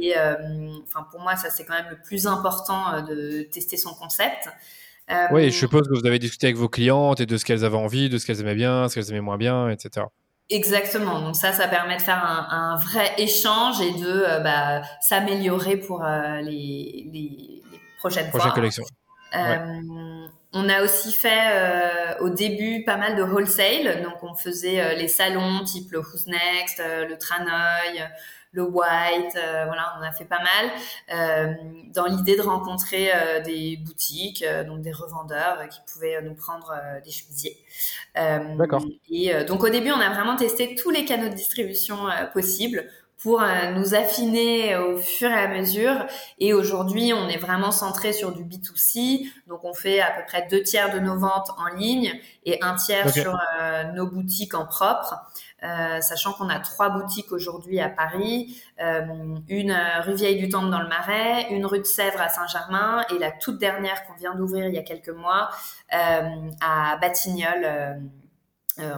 Et 0.00 0.14
enfin 0.18 1.06
pour 1.12 1.20
moi, 1.20 1.36
ça 1.36 1.48
c'est 1.48 1.64
quand 1.64 1.74
même 1.74 1.90
le 1.90 2.02
plus 2.02 2.26
important 2.26 3.02
de 3.02 3.42
tester 3.42 3.76
son 3.76 3.94
concept. 3.94 4.48
oui, 5.30 5.52
je 5.52 5.56
suppose 5.56 5.86
que 5.86 5.96
vous 5.96 6.08
avez 6.08 6.18
discuté 6.18 6.48
avec 6.48 6.56
vos 6.56 6.68
clientes 6.68 7.20
et 7.20 7.26
de 7.26 7.36
ce 7.36 7.44
qu'elles 7.44 7.64
avaient 7.64 7.76
envie, 7.76 8.08
de 8.08 8.18
ce 8.18 8.26
qu'elles 8.26 8.40
aimaient 8.40 8.56
bien, 8.56 8.88
ce 8.88 8.96
qu'elles 8.96 9.10
aimaient 9.10 9.20
moins 9.20 9.38
bien, 9.38 9.68
etc. 9.68 10.06
Exactement. 10.50 11.20
Donc 11.20 11.36
ça, 11.36 11.52
ça 11.52 11.68
permet 11.68 11.96
de 11.96 12.02
faire 12.02 12.22
un, 12.24 12.76
vrai 12.76 13.14
échange 13.18 13.80
et 13.80 13.92
de 13.92 14.24
euh, 14.26 14.40
bah, 14.40 14.82
s'améliorer 15.00 15.76
pour 15.76 16.04
euh, 16.04 16.40
les, 16.40 17.08
les, 17.12 17.62
prochaines 17.98 18.28
Prochaine 18.30 18.52
collection. 18.52 18.84
Euh, 19.34 19.80
on 20.52 20.68
a 20.68 20.82
aussi 20.82 21.12
fait 21.12 22.18
au 22.20 22.30
début 22.30 22.82
pas 22.84 22.96
mal 22.96 23.14
de 23.14 23.22
wholesale. 23.22 24.02
Donc 24.02 24.22
on 24.22 24.34
faisait 24.34 24.96
les 24.96 25.06
salons 25.06 25.62
type 25.64 25.92
le 25.92 26.00
Who's 26.00 26.26
Next, 26.26 26.82
le 26.82 27.16
Tranoï, 27.16 28.02
le 28.52 28.64
white, 28.64 29.36
euh, 29.36 29.64
voilà, 29.66 29.94
on 29.98 30.02
a 30.02 30.10
fait 30.10 30.24
pas 30.24 30.40
mal 30.40 30.70
euh, 31.14 31.54
dans 31.94 32.06
l'idée 32.06 32.36
de 32.36 32.42
rencontrer 32.42 33.10
euh, 33.12 33.40
des 33.40 33.76
boutiques, 33.76 34.44
donc 34.66 34.80
des 34.80 34.92
revendeurs 34.92 35.68
qui 35.68 35.80
pouvaient 35.92 36.20
nous 36.22 36.34
prendre 36.34 36.74
des 37.04 37.10
chemisiers. 37.10 37.56
D'accord. 38.14 38.84
Et 39.10 39.32
donc 39.44 39.62
au 39.62 39.68
début, 39.68 39.92
on 39.92 40.00
a 40.00 40.10
vraiment 40.10 40.36
testé 40.36 40.74
tous 40.74 40.90
les 40.90 41.04
canaux 41.04 41.28
de 41.28 41.34
distribution 41.34 41.96
possibles 42.32 42.84
pour 43.22 43.42
euh, 43.42 43.72
nous 43.72 43.94
affiner 43.94 44.76
au 44.76 44.96
fur 44.96 45.30
et 45.30 45.34
à 45.34 45.48
mesure. 45.48 46.06
Et 46.38 46.54
aujourd'hui, 46.54 47.12
on 47.12 47.28
est 47.28 47.36
vraiment 47.36 47.70
centré 47.70 48.12
sur 48.12 48.32
du 48.32 48.44
B2C. 48.44 49.30
Donc, 49.46 49.64
on 49.64 49.74
fait 49.74 50.00
à 50.00 50.10
peu 50.10 50.22
près 50.26 50.46
deux 50.50 50.62
tiers 50.62 50.92
de 50.92 50.98
nos 51.00 51.18
ventes 51.18 51.50
en 51.58 51.76
ligne 51.76 52.18
et 52.44 52.62
un 52.62 52.74
tiers 52.74 53.10
sur 53.10 53.38
euh, 53.60 53.84
nos 53.92 54.06
boutiques 54.06 54.54
en 54.54 54.64
propre. 54.64 55.16
Euh, 55.62 56.00
sachant 56.00 56.32
qu'on 56.32 56.48
a 56.48 56.58
trois 56.58 56.88
boutiques 56.88 57.32
aujourd'hui 57.32 57.80
à 57.80 57.90
Paris, 57.90 58.56
euh, 58.80 59.02
une 59.48 59.76
rue 60.02 60.14
Vieille 60.14 60.38
du 60.38 60.48
Temple 60.48 60.70
dans 60.70 60.80
le 60.80 60.88
Marais, 60.88 61.48
une 61.50 61.66
rue 61.66 61.80
de 61.80 61.84
Sèvres 61.84 62.22
à 62.22 62.30
Saint-Germain 62.30 63.04
et 63.14 63.18
la 63.18 63.30
toute 63.30 63.58
dernière 63.58 64.06
qu'on 64.06 64.14
vient 64.14 64.34
d'ouvrir 64.34 64.68
il 64.68 64.74
y 64.74 64.78
a 64.78 64.82
quelques 64.82 65.10
mois 65.10 65.50
à 65.90 66.96
Batignolles. 66.96 68.00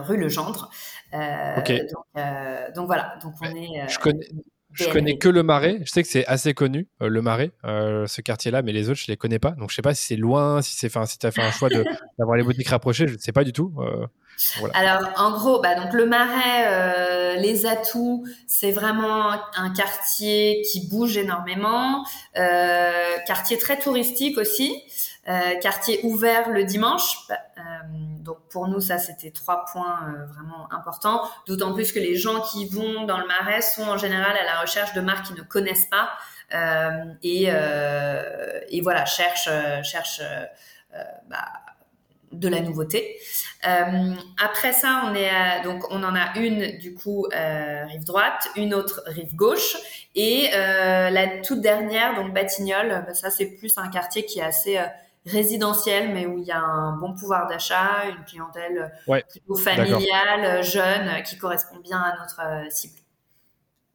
Rue 0.03 0.17
Legendre. 0.17 0.69
Okay. 1.13 1.81
Donc, 1.93 2.25
donc, 2.75 2.85
voilà, 2.87 3.17
donc 3.21 3.33
on 3.41 3.55
est. 3.55 3.87
je 3.87 3.99
connais, 3.99 4.27
je 4.73 4.89
connais 4.89 5.17
que 5.17 5.29
le 5.29 5.43
Marais. 5.43 5.79
Je 5.83 5.91
sais 5.91 6.01
que 6.01 6.09
c'est 6.09 6.25
assez 6.25 6.53
connu, 6.53 6.87
euh, 7.01 7.07
le 7.07 7.21
Marais, 7.21 7.51
euh, 7.65 8.07
ce 8.07 8.21
quartier-là, 8.21 8.61
mais 8.61 8.71
les 8.71 8.89
autres, 8.89 8.99
je 8.99 9.07
les 9.07 9.17
connais 9.17 9.39
pas. 9.39 9.51
Donc, 9.51 9.69
je 9.69 9.75
sais 9.75 9.81
pas 9.81 9.93
si 9.93 10.05
c'est 10.05 10.15
loin, 10.15 10.61
si 10.61 10.75
c'est, 10.75 10.89
si 11.05 11.19
tu 11.19 11.25
as 11.25 11.31
fait 11.31 11.41
un 11.41 11.51
choix 11.51 11.69
d'avoir 12.17 12.37
les 12.37 12.43
boutiques 12.43 12.69
rapprochées, 12.69 13.07
je 13.07 13.13
ne 13.13 13.19
sais 13.19 13.31
pas 13.31 13.43
du 13.43 13.53
tout. 13.53 13.73
Euh, 13.77 14.07
voilà. 14.59 14.75
Alors, 14.75 15.09
en 15.17 15.31
gros, 15.31 15.61
bah, 15.61 15.75
donc 15.75 15.93
le 15.93 16.05
Marais, 16.07 17.37
les 17.39 17.65
atouts, 17.65 18.25
c'est 18.47 18.71
vraiment 18.71 19.31
un 19.55 19.69
quartier 19.73 20.63
qui 20.71 20.87
bouge 20.87 21.17
énormément, 21.17 22.03
quartier 22.33 23.57
très 23.59 23.77
touristique 23.77 24.37
aussi. 24.39 24.73
Euh, 25.29 25.55
quartier 25.61 26.01
ouvert 26.03 26.49
le 26.49 26.65
dimanche. 26.65 27.17
Euh, 27.29 27.61
donc 28.19 28.37
pour 28.49 28.67
nous, 28.67 28.81
ça 28.81 28.97
c'était 28.97 29.31
trois 29.31 29.65
points 29.71 29.99
euh, 30.07 30.25
vraiment 30.25 30.71
importants. 30.71 31.21
D'autant 31.47 31.73
plus 31.73 31.91
que 31.91 31.99
les 31.99 32.15
gens 32.15 32.41
qui 32.41 32.67
vont 32.67 33.05
dans 33.05 33.17
le 33.17 33.27
Marais 33.27 33.61
sont 33.61 33.83
en 33.83 33.97
général 33.97 34.35
à 34.37 34.43
la 34.43 34.59
recherche 34.59 34.93
de 34.93 35.01
marques 35.01 35.27
qu'ils 35.27 35.37
ne 35.37 35.43
connaissent 35.43 35.87
pas 35.87 36.11
et, 37.23 37.45
et 37.47 38.81
voilà 38.81 39.05
cherchent 39.05 39.49
cherchent 39.81 40.21
bah, 41.27 41.45
de 42.33 42.47
la 42.47 42.59
nouveauté. 42.59 43.17
Euh, 43.67 44.13
après 44.43 44.73
ça, 44.73 45.03
on 45.05 45.15
est 45.15 45.63
donc 45.63 45.83
on 45.89 46.03
en 46.03 46.15
a 46.15 46.37
une 46.37 46.77
du 46.79 46.93
coup 46.93 47.25
euh, 47.33 47.85
rive 47.85 48.03
droite, 48.03 48.49
une 48.55 48.73
autre 48.73 49.03
rive 49.05 49.35
gauche 49.35 49.77
et 50.15 50.49
euh, 50.53 51.09
la 51.09 51.39
toute 51.41 51.61
dernière 51.61 52.15
donc 52.15 52.33
Batignolles. 52.33 53.03
Bah, 53.07 53.13
ça 53.13 53.29
c'est 53.29 53.45
plus 53.45 53.77
un 53.77 53.87
quartier 53.87 54.25
qui 54.25 54.39
est 54.39 54.43
assez 54.43 54.79
résidentiel, 55.25 56.13
mais 56.13 56.25
où 56.25 56.37
il 56.37 56.45
y 56.45 56.51
a 56.51 56.59
un 56.59 56.97
bon 56.97 57.13
pouvoir 57.13 57.47
d'achat, 57.47 58.09
une 58.09 58.23
clientèle 58.25 58.91
plutôt 59.29 59.55
familiale, 59.55 60.63
jeune, 60.63 61.23
qui 61.23 61.37
correspond 61.37 61.77
bien 61.77 61.99
à 61.99 62.17
notre 62.17 62.41
euh, 62.41 62.69
cible. 62.69 63.02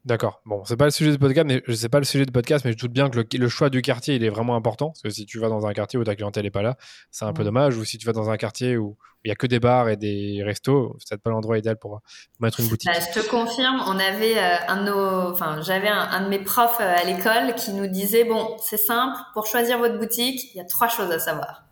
D'accord. 0.09 0.41
Bon, 0.47 0.65
c'est 0.65 0.79
pas 0.79 0.87
le 0.87 0.91
sujet 0.91 1.11
du 1.11 1.19
podcast, 1.19 1.47
mais 1.47 1.63
je 1.67 1.73
sais 1.75 1.91
pas 1.91 1.99
le 1.99 2.07
sujet 2.07 2.25
de 2.25 2.31
podcast, 2.31 2.65
mais 2.65 2.73
je 2.73 2.79
doute 2.79 2.93
bien 2.93 3.11
que 3.11 3.19
le, 3.37 3.49
choix 3.51 3.69
du 3.69 3.83
quartier 3.83 4.15
il 4.15 4.25
est 4.25 4.31
vraiment 4.31 4.57
important 4.57 4.89
parce 4.89 5.03
que 5.03 5.11
si 5.11 5.27
tu 5.27 5.39
vas 5.39 5.51
dans 5.51 5.67
un 5.67 5.75
quartier 5.75 5.99
où 5.99 6.05
ta 6.05 6.17
clientèle 6.17 6.47
est 6.47 6.51
pas 6.51 6.63
là, 6.63 6.79
c'est 7.11 7.27
un 7.27 7.35
peu 7.35 7.45
dommage. 7.45 7.77
Ou 7.77 7.85
si 7.85 7.99
tu 7.99 8.07
vas 8.07 8.15
dans 8.15 8.31
un 8.31 8.39
quartier 8.39 8.79
où 8.79 8.97
il 9.23 9.29
y 9.29 9.33
a 9.33 9.35
que 9.35 9.47
des 9.47 9.61
bars 9.61 9.91
et 9.91 9.99
des 9.99 10.43
restos, 10.43 10.97
c'est 10.99 11.11
peut-être 11.11 11.23
pas 11.23 11.29
l'endroit 11.29 11.59
idéal 11.59 11.77
pour, 11.77 12.01
mettre 12.41 12.61
une 12.61 12.69
boutique. 12.69 12.89
Bah, 12.91 12.99
je 12.99 13.21
te 13.21 13.29
confirme, 13.29 13.83
on 13.87 13.99
avait 13.99 14.39
euh, 14.39 14.57
un 14.69 14.83
de 14.83 14.91
nos, 14.91 15.31
enfin, 15.31 15.61
j'avais 15.61 15.89
un, 15.89 16.23
de 16.23 16.29
mes 16.31 16.39
profs 16.39 16.81
euh, 16.81 16.97
à 16.97 17.05
l'école 17.05 17.55
qui 17.55 17.75
nous 17.75 17.87
disait 17.87 18.25
bon, 18.25 18.57
c'est 18.63 18.79
simple, 18.79 19.19
pour 19.35 19.47
choisir 19.47 19.77
votre 19.77 19.99
boutique, 19.99 20.55
il 20.55 20.57
y 20.57 20.61
a 20.63 20.65
trois 20.65 20.89
choses 20.89 21.11
à 21.11 21.19
savoir. 21.19 21.65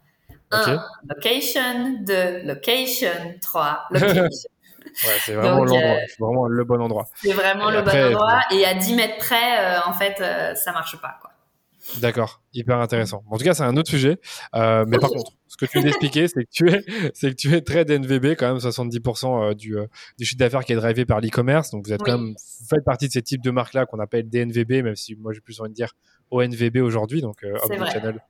Un, 0.50 0.84
location. 1.08 2.04
Deux, 2.06 2.42
location. 2.44 3.34
Trois, 3.40 3.86
location. 3.90 4.50
c'est 4.96 5.34
vraiment 5.34 5.64
l'endroit, 5.64 5.96
c'est 6.08 6.18
vraiment 6.20 6.46
le 6.46 6.64
bon 6.64 6.80
endroit. 6.80 7.06
C'est 7.14 7.32
vraiment 7.32 7.70
le 7.70 7.82
bon 7.82 7.90
endroit. 7.90 8.40
Et 8.50 8.64
à 8.64 8.74
10 8.74 8.94
mètres 8.94 9.18
près, 9.18 9.58
euh, 9.60 9.80
en 9.86 9.92
fait, 9.92 10.20
euh, 10.20 10.54
ça 10.54 10.72
marche 10.72 11.00
pas, 11.00 11.18
quoi. 11.20 11.30
D'accord, 12.00 12.42
hyper 12.52 12.78
intéressant. 12.78 13.22
En 13.30 13.38
tout 13.38 13.44
cas, 13.44 13.54
c'est 13.54 13.62
un 13.62 13.76
autre 13.76 13.88
sujet. 13.88 14.18
Euh, 14.56 14.84
mais 14.88 14.98
par 14.98 15.10
contre, 15.10 15.30
ce 15.46 15.56
que 15.56 15.66
tu 15.66 15.78
viens 15.78 15.84
d'expliquer, 15.84 16.26
c'est 16.26 16.42
que 16.42 16.50
tu 16.50 16.68
es, 16.68 16.82
c'est 17.14 17.30
que 17.30 17.36
tu 17.36 17.54
es 17.54 17.60
très 17.60 17.84
DNVB, 17.84 18.34
quand 18.36 18.48
même 18.48 18.58
70% 18.58 19.54
du, 19.54 19.76
du 20.18 20.24
chiffre 20.24 20.38
d'affaires 20.38 20.64
qui 20.64 20.72
est 20.72 20.76
drivé 20.76 21.04
par 21.04 21.20
l'e-commerce. 21.20 21.70
Donc 21.70 21.86
vous 21.86 21.92
êtes 21.92 22.02
quand 22.02 22.18
même, 22.18 22.30
vous 22.30 22.66
faites 22.68 22.84
partie 22.84 23.06
de 23.06 23.12
ces 23.12 23.22
types 23.22 23.42
de 23.42 23.52
marques-là 23.52 23.86
qu'on 23.86 24.00
appelle 24.00 24.28
DNVB, 24.28 24.82
même 24.82 24.96
si 24.96 25.14
moi 25.14 25.32
j'ai 25.32 25.40
plus 25.40 25.60
envie 25.60 25.70
de 25.70 25.74
dire 25.74 25.92
ONVB 26.32 26.78
aujourd'hui, 26.78 27.20
donc 27.20 27.44
euh, 27.44 27.56
Channel 27.92 28.20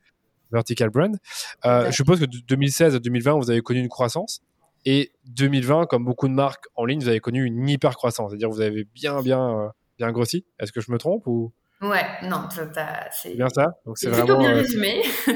Vertical 0.53 0.91
Brand. 0.91 1.17
je 1.65 1.91
suppose 1.93 2.21
que 2.21 2.27
de 2.27 2.39
2016 2.47 2.95
à 2.95 2.99
2020, 2.99 3.33
vous 3.39 3.51
avez 3.51 3.63
connu 3.63 3.81
une 3.81 3.89
croissance. 3.89 4.43
Et 4.89 5.13
2020, 5.27 5.87
comme 5.87 6.05
beaucoup 6.05 6.29
de 6.29 6.33
marques 6.33 6.67
en 6.77 6.85
ligne, 6.85 7.01
vous 7.01 7.09
avez 7.09 7.19
connu 7.19 7.45
une 7.45 7.69
hyper 7.69 7.97
croissance. 7.97 8.31
C'est-à-dire 8.31 8.49
vous 8.49 8.61
avez 8.61 8.85
bien, 8.85 9.21
bien, 9.21 9.59
euh, 9.59 9.69
bien 9.99 10.13
grossi. 10.13 10.47
Est-ce 10.61 10.71
que 10.71 10.81
je 10.81 10.93
me 10.93 10.99
trompe 10.99 11.27
ou? 11.27 11.53
Ouais, 11.83 12.07
non, 12.23 12.49
c'est 13.11 13.35
bien 13.35 13.49
ça? 13.49 13.73
Donc 13.85 13.99
c'est 13.99 14.09
vraiment. 14.09 14.39
bien 14.39 14.53
euh, 14.53 14.59
résumé. 14.59 15.03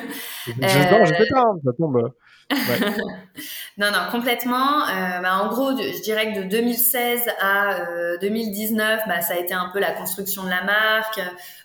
je, 0.47 0.53
non, 0.53 1.05
je 1.05 1.15
sais 1.15 1.27
pas, 1.31 1.41
hein, 1.41 1.59
ça 1.65 1.73
tombe. 1.77 2.13
non, 3.79 3.91
non, 3.91 4.11
complètement. 4.11 4.87
Euh, 4.89 5.21
bah, 5.21 5.39
en 5.43 5.49
gros, 5.49 5.71
je 5.77 6.03
dirais 6.03 6.33
que 6.33 6.41
de 6.41 6.45
2016 6.45 7.29
à 7.41 8.17
2019, 8.21 9.03
bah, 9.07 9.21
ça 9.21 9.35
a 9.35 9.37
été 9.37 9.55
un 9.55 9.71
peu 9.73 9.81
la 9.81 9.93
construction 9.93 10.45
de 10.45 10.51
la 10.51 10.65
marque, 10.65 11.21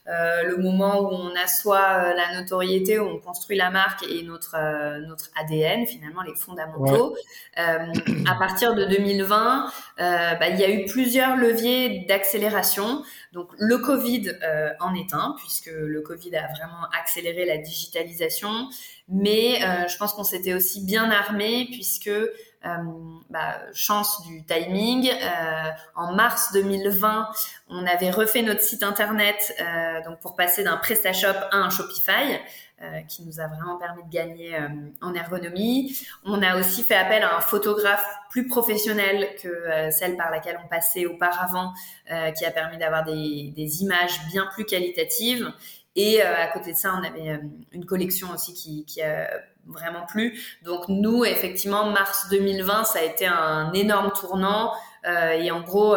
euh, 0.08 0.44
le 0.44 0.58
moment 0.58 1.02
où 1.02 1.08
on 1.08 1.36
assoit 1.36 1.80
euh, 1.80 2.14
la 2.14 2.40
notoriété, 2.40 3.00
où 3.00 3.08
on 3.08 3.18
construit 3.18 3.58
la 3.58 3.72
marque 3.72 4.04
et 4.08 4.22
notre 4.22 4.56
euh, 4.56 5.00
notre 5.00 5.32
ADN, 5.36 5.88
finalement 5.88 6.22
les 6.22 6.36
fondamentaux. 6.36 7.16
à 7.58 8.36
partir 8.38 8.76
de 8.76 8.86
2020, 8.86 9.66
bah, 9.98 10.48
il 10.50 10.60
y 10.60 10.64
a 10.64 10.70
eu 10.70 10.86
plusieurs 10.86 11.36
leviers 11.36 12.06
d'accélération. 12.08 13.04
Donc 13.36 13.50
le 13.60 13.78
Covid 13.78 14.32
en 14.80 14.96
est 14.96 15.14
un, 15.14 15.36
puisque 15.38 15.70
le 15.72 16.02
Covid 16.02 16.36
a 16.36 16.48
vraiment 16.54 16.88
accéléré 17.00 17.46
la 17.46 17.58
digitalisation. 17.58 18.70
Mais 19.08 19.60
je 19.88 19.98
pense 19.98 20.14
qu'on 20.14 20.24
s'était 20.24 20.56
aussi 20.56 20.84
bien 20.84 21.12
armé, 21.12 21.68
puisque 21.72 22.08
euh, 22.08 22.32
bah, 23.30 23.60
chance 23.74 24.24
du 24.26 24.44
timing. 24.44 25.10
Euh, 25.10 25.72
en 25.96 26.14
mars 26.14 26.52
2020, 26.54 27.30
on 27.70 27.86
avait 27.86 28.12
refait 28.12 28.42
notre 28.42 28.62
site 28.62 28.84
internet 28.84 29.56
euh, 29.60 30.04
donc 30.04 30.20
pour 30.20 30.36
passer 30.36 30.64
d'un 30.64 30.78
PrestaShop 30.78 31.38
à 31.52 31.58
un 31.58 31.70
Shopify. 31.70 32.40
qui 33.08 33.24
nous 33.24 33.40
a 33.40 33.48
vraiment 33.48 33.78
permis 33.78 34.04
de 34.04 34.10
gagner 34.10 34.60
en 35.02 35.14
ergonomie. 35.16 35.98
On 36.26 36.44
a 36.44 36.60
aussi 36.60 36.84
fait 36.84 36.96
appel 36.96 37.24
à 37.24 37.38
un 37.38 37.40
photographe 37.40 38.06
plus 38.30 38.48
professionnel 38.48 39.30
que 39.42 39.90
celle 39.92 40.18
par 40.18 40.30
laquelle 40.30 40.60
on 40.64 40.68
passait 40.68 41.06
auparavant, 41.06 41.74
qui 42.36 42.46
a 42.46 42.52
permis 42.52 42.78
d'avoir 42.78 43.06
des, 43.06 43.82
images 43.82 44.20
bien 44.28 44.46
plus 44.54 44.66
qualitatives. 44.66 45.52
Et 45.96 46.22
à 46.22 46.48
côté 46.48 46.74
de 46.74 46.78
ça, 46.78 46.94
on 47.00 47.04
avait 47.04 47.40
une 47.72 47.86
collection 47.86 48.28
aussi 48.34 48.54
qui, 48.54 48.84
qui 48.86 49.02
a 49.02 49.30
vraiment 49.66 50.06
plus. 50.06 50.58
Donc 50.64 50.90
nous, 50.90 51.24
effectivement, 51.24 51.90
mars 51.90 52.28
2020, 52.30 52.84
ça 52.84 53.00
a 53.00 53.04
été 53.04 53.26
un 53.26 53.72
énorme 53.74 54.12
tournant. 54.12 54.74
Euh, 55.06 55.32
et 55.32 55.52
en 55.52 55.62
gros, 55.62 55.96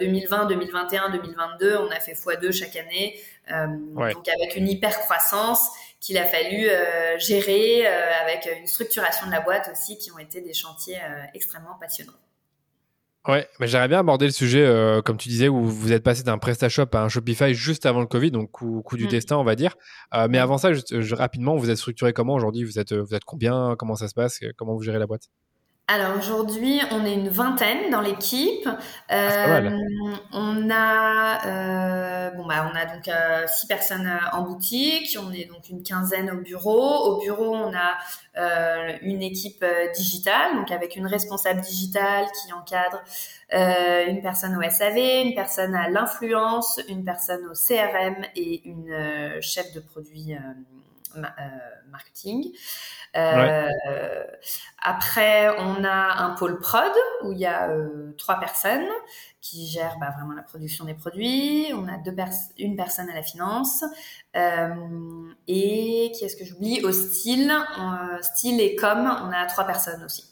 2020, 0.00 0.46
2021, 0.46 1.10
2022, 1.10 1.76
on 1.76 1.90
a 1.90 2.00
fait 2.00 2.14
x2 2.14 2.52
chaque 2.52 2.76
année. 2.76 3.20
Euh, 3.52 3.66
donc 4.12 4.28
avec 4.28 4.56
une 4.56 4.66
hyper 4.66 4.98
croissance 4.98 5.70
qu'il 6.00 6.18
a 6.18 6.24
fallu 6.24 6.68
euh, 6.68 7.18
gérer 7.18 7.86
euh, 7.86 8.12
avec 8.22 8.48
une 8.60 8.66
structuration 8.66 9.26
de 9.26 9.32
la 9.32 9.40
boîte 9.40 9.68
aussi 9.72 9.98
qui 9.98 10.12
ont 10.12 10.18
été 10.18 10.40
des 10.40 10.54
chantiers 10.54 10.98
euh, 11.02 11.24
extrêmement 11.34 11.76
passionnants. 11.80 12.12
Ouais, 13.28 13.48
mais 13.58 13.66
j'aimerais 13.66 13.88
bien 13.88 13.98
aborder 13.98 14.26
le 14.26 14.32
sujet, 14.32 14.64
euh, 14.64 15.02
comme 15.02 15.16
tu 15.16 15.28
disais, 15.28 15.48
où 15.48 15.64
vous 15.64 15.92
êtes 15.92 16.04
passé 16.04 16.22
d'un 16.22 16.38
PrestaShop 16.38 16.86
à 16.92 17.02
un 17.02 17.08
Shopify 17.08 17.54
juste 17.54 17.84
avant 17.84 18.00
le 18.00 18.06
Covid, 18.06 18.30
donc 18.30 18.52
coup, 18.52 18.82
coup 18.82 18.96
du 18.96 19.06
mm. 19.06 19.08
destin, 19.08 19.36
on 19.36 19.44
va 19.44 19.56
dire. 19.56 19.74
Euh, 20.14 20.28
mais 20.30 20.38
avant 20.38 20.58
ça, 20.58 20.70
rapidement, 21.10 21.56
vous 21.56 21.70
êtes 21.70 21.76
structuré 21.76 22.12
comment 22.12 22.34
aujourd'hui? 22.34 22.62
Vous 22.62 22.78
êtes, 22.78 22.92
vous 22.92 23.14
êtes 23.14 23.24
combien? 23.24 23.74
Comment 23.78 23.96
ça 23.96 24.08
se 24.08 24.14
passe? 24.14 24.40
Comment 24.56 24.74
vous 24.74 24.82
gérez 24.82 24.98
la 24.98 25.06
boîte? 25.06 25.28
Alors 25.88 26.16
aujourd'hui, 26.18 26.80
on 26.90 27.04
est 27.04 27.14
une 27.14 27.28
vingtaine 27.28 27.90
dans 27.92 28.00
l'équipe. 28.00 28.68
Ah, 29.08 29.58
euh, 29.58 29.70
on 30.32 30.68
a 30.68 31.46
euh, 31.46 32.30
bon 32.32 32.44
bah 32.44 32.68
on 32.72 32.76
a 32.76 32.86
donc 32.86 33.06
euh, 33.06 33.46
six 33.46 33.68
personnes 33.68 34.10
en 34.32 34.42
boutique. 34.42 35.16
On 35.22 35.32
est 35.32 35.44
donc 35.44 35.68
une 35.68 35.84
quinzaine 35.84 36.28
au 36.32 36.38
bureau. 36.38 36.80
Au 36.82 37.20
bureau, 37.20 37.54
on 37.54 37.72
a 37.72 37.98
une 39.02 39.22
équipe 39.22 39.64
digitale, 39.96 40.56
donc 40.56 40.72
avec 40.72 40.96
une 40.96 41.06
responsable 41.06 41.60
digitale 41.60 42.26
qui 42.42 42.52
encadre 42.52 43.00
une 44.08 44.20
personne 44.20 44.56
au 44.56 44.68
SAV, 44.68 44.98
une 45.24 45.34
personne 45.34 45.74
à 45.76 45.88
l'influence, 45.88 46.80
une 46.88 47.04
personne 47.04 47.46
au 47.46 47.54
CRM 47.54 48.26
et 48.34 48.68
une 48.68 49.40
chef 49.40 49.72
de 49.72 49.80
produit 49.80 50.36
marketing. 51.90 52.52
Euh, 53.14 54.24
après, 54.82 55.48
on 55.58 55.84
a 55.84 56.22
un 56.22 56.30
pôle 56.30 56.58
prod 56.58 56.92
où 57.24 57.32
il 57.32 57.38
y 57.38 57.46
a 57.46 57.70
euh, 57.70 58.12
trois 58.18 58.40
personnes 58.40 58.88
qui 59.40 59.66
gèrent 59.68 59.96
bah, 60.00 60.10
vraiment 60.16 60.34
la 60.34 60.42
production 60.42 60.84
des 60.84 60.94
produits. 60.94 61.66
On 61.74 61.86
a 61.88 61.98
deux 61.98 62.14
une 62.58 62.76
personne 62.76 63.08
à 63.08 63.14
la 63.14 63.22
finance. 63.22 63.84
Euh, 64.34 65.30
et 65.46 66.12
qui 66.14 66.24
est-ce 66.24 66.36
que 66.36 66.44
j'oublie? 66.44 66.84
Au 66.84 66.92
style, 66.92 67.52
style 68.22 68.60
et 68.60 68.76
com, 68.76 68.98
on 68.98 69.30
a 69.30 69.46
trois 69.46 69.64
personnes 69.64 70.02
aussi. 70.04 70.24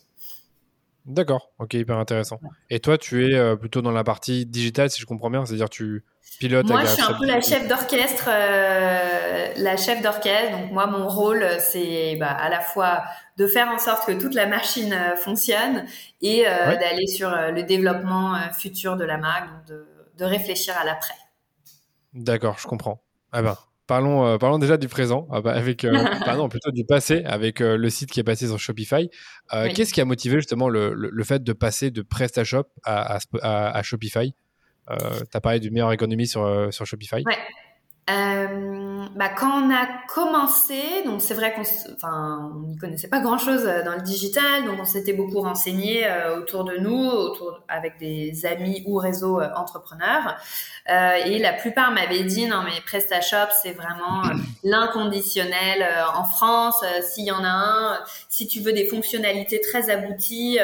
D'accord, 1.06 1.50
ok, 1.58 1.74
hyper 1.74 1.98
intéressant. 1.98 2.40
Et 2.70 2.80
toi, 2.80 2.96
tu 2.98 3.26
es 3.26 3.56
plutôt 3.56 3.82
dans 3.82 3.92
la 3.92 4.04
partie 4.04 4.46
digitale, 4.46 4.90
si 4.90 5.00
je 5.00 5.06
comprends 5.06 5.30
bien, 5.30 5.44
c'est-à-dire 5.44 5.68
tu 5.68 6.02
Moi, 6.42 6.82
je 6.84 6.88
suis 6.88 7.02
un 7.02 7.14
peu 7.14 7.26
la 7.26 7.40
chef 7.40 7.68
d'orchestre, 7.68 8.28
la 8.28 9.76
chef 9.76 10.02
d'orchestre. 10.02 10.52
Donc 10.58 10.72
moi, 10.72 10.86
mon 10.86 11.08
rôle, 11.08 11.46
c'est 11.60 12.16
bah, 12.16 12.30
à 12.30 12.48
la 12.48 12.60
fois 12.60 13.04
de 13.38 13.46
faire 13.46 13.68
en 13.68 13.78
sorte 13.78 14.06
que 14.06 14.12
toute 14.12 14.34
la 14.34 14.46
machine 14.46 14.94
fonctionne 15.16 15.84
et 16.20 16.44
d'aller 16.44 17.06
sur 17.06 17.30
le 17.30 17.62
développement 17.62 18.36
futur 18.52 18.96
de 18.96 19.04
la 19.04 19.16
marque, 19.16 19.48
donc 19.48 19.64
de, 19.68 19.86
de 20.18 20.24
réfléchir 20.24 20.74
à 20.78 20.84
l'après. 20.84 21.14
D'accord, 22.14 22.58
je 22.58 22.66
comprends. 22.66 23.02
Ah 23.32 23.42
ben, 23.42 23.56
parlons, 23.86 24.24
euh, 24.24 24.38
parlons 24.38 24.58
déjà 24.58 24.76
du 24.76 24.88
présent, 24.88 25.26
ah 25.32 25.40
avec, 25.50 25.84
euh, 25.84 25.92
pardon, 26.24 26.48
plutôt 26.48 26.70
du 26.70 26.84
passé, 26.84 27.22
avec 27.24 27.60
euh, 27.60 27.76
le 27.76 27.90
site 27.90 28.10
qui 28.10 28.20
est 28.20 28.24
passé 28.24 28.46
sur 28.46 28.58
Shopify. 28.58 29.10
Qu'est-ce 29.74 29.92
qui 29.92 30.00
a 30.00 30.04
motivé 30.04 30.36
justement 30.36 30.68
le, 30.68 30.94
le, 30.94 31.24
fait 31.24 31.42
de 31.42 31.52
passer 31.52 31.90
de 31.90 32.02
PrestaShop 32.02 32.64
à, 32.84 33.18
à, 33.42 33.76
à 33.76 33.82
Shopify? 33.82 34.34
Tu 34.88 35.36
as 35.36 35.40
parlé 35.40 35.60
du 35.60 35.70
meilleur 35.70 35.92
économie 35.92 36.26
sur, 36.26 36.68
sur 36.72 36.86
Shopify. 36.86 37.22
Ouais. 37.24 37.38
Euh, 38.10 39.06
bah, 39.16 39.30
quand 39.30 39.62
on 39.62 39.70
a 39.70 39.86
commencé, 40.08 41.02
donc 41.06 41.22
c'est 41.22 41.32
vrai 41.32 41.54
qu'on 41.54 41.62
enfin, 41.94 42.52
on 42.54 42.68
n'y 42.68 42.76
connaissait 42.76 43.08
pas 43.08 43.20
grand-chose 43.20 43.64
euh, 43.64 43.82
dans 43.82 43.94
le 43.94 44.02
digital, 44.02 44.64
donc 44.66 44.78
on 44.78 44.84
s'était 44.84 45.14
beaucoup 45.14 45.40
renseigné 45.40 46.06
euh, 46.06 46.38
autour 46.38 46.64
de 46.64 46.76
nous, 46.76 47.06
autour 47.06 47.62
avec 47.68 47.96
des 47.98 48.44
amis 48.44 48.82
ou 48.86 48.96
réseaux 48.96 49.40
euh, 49.40 49.48
entrepreneurs, 49.56 50.36
et 50.86 51.38
la 51.38 51.54
plupart 51.54 51.92
m'avaient 51.92 52.24
dit 52.24 52.46
non 52.46 52.62
mais 52.62 52.78
PrestaShop 52.84 53.50
c'est 53.62 53.72
vraiment 53.72 54.22
l'inconditionnel 54.64 55.86
en 56.14 56.24
France. 56.24 56.84
S'il 57.00 57.24
y 57.24 57.32
en 57.32 57.42
a 57.42 57.48
un, 57.48 57.98
si 58.28 58.46
tu 58.48 58.60
veux 58.60 58.74
des 58.74 58.86
fonctionnalités 58.86 59.62
très 59.62 59.88
abouties, 59.88 60.58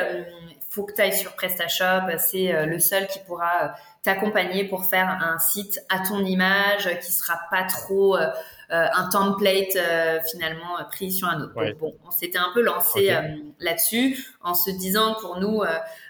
faut 0.68 0.84
que 0.84 0.92
tu 0.92 1.00
ailles 1.00 1.16
sur 1.16 1.34
PrestaShop. 1.36 2.18
C'est 2.18 2.66
le 2.66 2.78
seul 2.78 3.06
qui 3.06 3.18
pourra 3.20 3.74
t'accompagner 4.02 4.64
pour 4.64 4.86
faire 4.86 5.08
un 5.08 5.38
site 5.38 5.78
à 5.90 5.98
ton 5.98 6.24
image 6.24 6.88
qui 7.00 7.12
sera 7.12 7.38
pas 7.50 7.64
trop 7.64 8.16
euh, 8.16 8.28
euh, 8.70 8.86
un 8.94 9.10
template 9.10 9.76
euh, 9.76 10.18
finalement 10.30 10.78
pris 10.90 11.12
sur 11.12 11.28
un 11.28 11.42
autre. 11.42 11.52
bon, 11.78 11.94
on 12.06 12.10
s'était 12.10 12.38
un 12.38 12.50
peu 12.54 12.62
lancé 12.62 13.14
là-dessus 13.58 14.26
en 14.42 14.54
se 14.54 14.70
disant 14.70 15.14
que 15.14 15.20
pour 15.20 15.38
nous, 15.38 15.62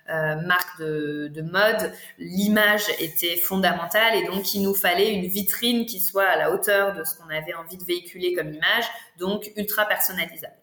marque 0.08 0.80
de, 0.80 1.28
de 1.32 1.42
mode, 1.42 1.92
l'image 2.18 2.84
était 3.00 3.36
fondamentale 3.36 4.14
et 4.16 4.24
donc 4.24 4.54
il 4.54 4.62
nous 4.62 4.74
fallait 4.74 5.12
une 5.12 5.26
vitrine 5.26 5.86
qui 5.86 6.00
soit 6.00 6.26
à 6.26 6.36
la 6.36 6.52
hauteur 6.52 6.94
de 6.94 7.02
ce 7.02 7.16
qu'on 7.16 7.28
avait 7.28 7.54
envie 7.54 7.76
de 7.76 7.84
véhiculer 7.84 8.34
comme 8.34 8.52
image, 8.52 8.84
donc 9.18 9.50
ultra 9.56 9.84
personnalisable. 9.86 10.54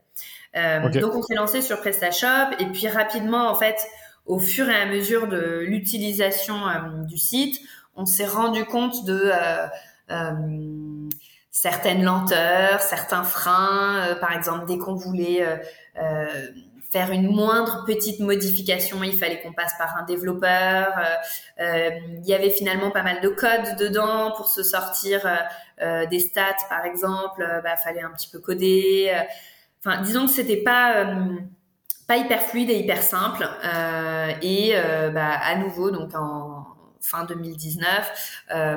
Donc 0.54 1.14
on 1.14 1.22
s'est 1.22 1.36
lancé 1.36 1.62
sur 1.62 1.82
PrestaShop 1.82 2.56
et 2.60 2.66
puis 2.68 2.88
rapidement 2.88 3.50
en 3.50 3.56
fait 3.56 3.78
au 4.28 4.40
fur 4.40 4.70
et 4.70 4.76
à 4.76 4.86
mesure 4.86 5.28
de 5.28 5.60
l'utilisation 5.66 6.68
euh, 6.68 7.04
du 7.04 7.18
site, 7.18 7.60
on 7.96 8.06
s'est 8.06 8.28
rendu 8.28 8.66
compte 8.66 9.06
de 9.06 9.32
euh, 9.34 9.68
euh, 10.12 11.10
certaines 11.50 12.04
lenteurs, 12.04 12.82
certains 12.82 13.24
freins. 13.24 14.16
par 14.22 14.34
exemple, 14.34 14.66
dès 14.68 14.78
qu'on 14.78 14.94
voulait 14.94 15.44
faire 16.92 17.12
une 17.12 17.28
moindre 17.28 17.84
petite 17.88 18.20
modification, 18.20 19.04
il 19.04 19.18
fallait 19.18 19.42
qu'on 19.42 19.54
passe 19.54 19.74
par 19.80 19.98
un 19.98 20.04
développeur. 20.04 20.94
il 21.60 22.26
y 22.26 22.36
avait 22.36 22.52
finalement 22.52 22.92
pas 22.92 23.02
mal 23.02 23.22
de 23.22 23.30
code 23.30 23.76
dedans 23.80 24.34
pour 24.38 24.50
se 24.50 24.62
sortir 24.62 25.28
des 25.82 26.20
stats, 26.20 26.68
par 26.70 26.86
exemple. 26.86 27.44
Bah, 27.64 27.76
fallait 27.76 28.04
un 28.04 28.12
petit 28.12 28.30
peu 28.30 28.38
coder. 28.38 29.12
Enfin, 29.84 30.04
disons 30.04 30.28
que 30.28 30.32
c'était 30.32 30.62
pas 30.62 31.08
pas 32.08 32.18
hyper 32.18 32.42
fluide 32.42 32.70
et 32.70 32.80
hyper 32.80 33.04
simple. 33.04 33.48
Euh, 33.66 34.32
et 34.42 34.72
euh, 34.76 35.10
bah, 35.10 35.30
à 35.30 35.56
nouveau, 35.58 35.92
donc 35.92 36.16
en 36.16 36.66
fin 37.02 37.26
2019, 37.26 38.44
euh, 38.52 38.76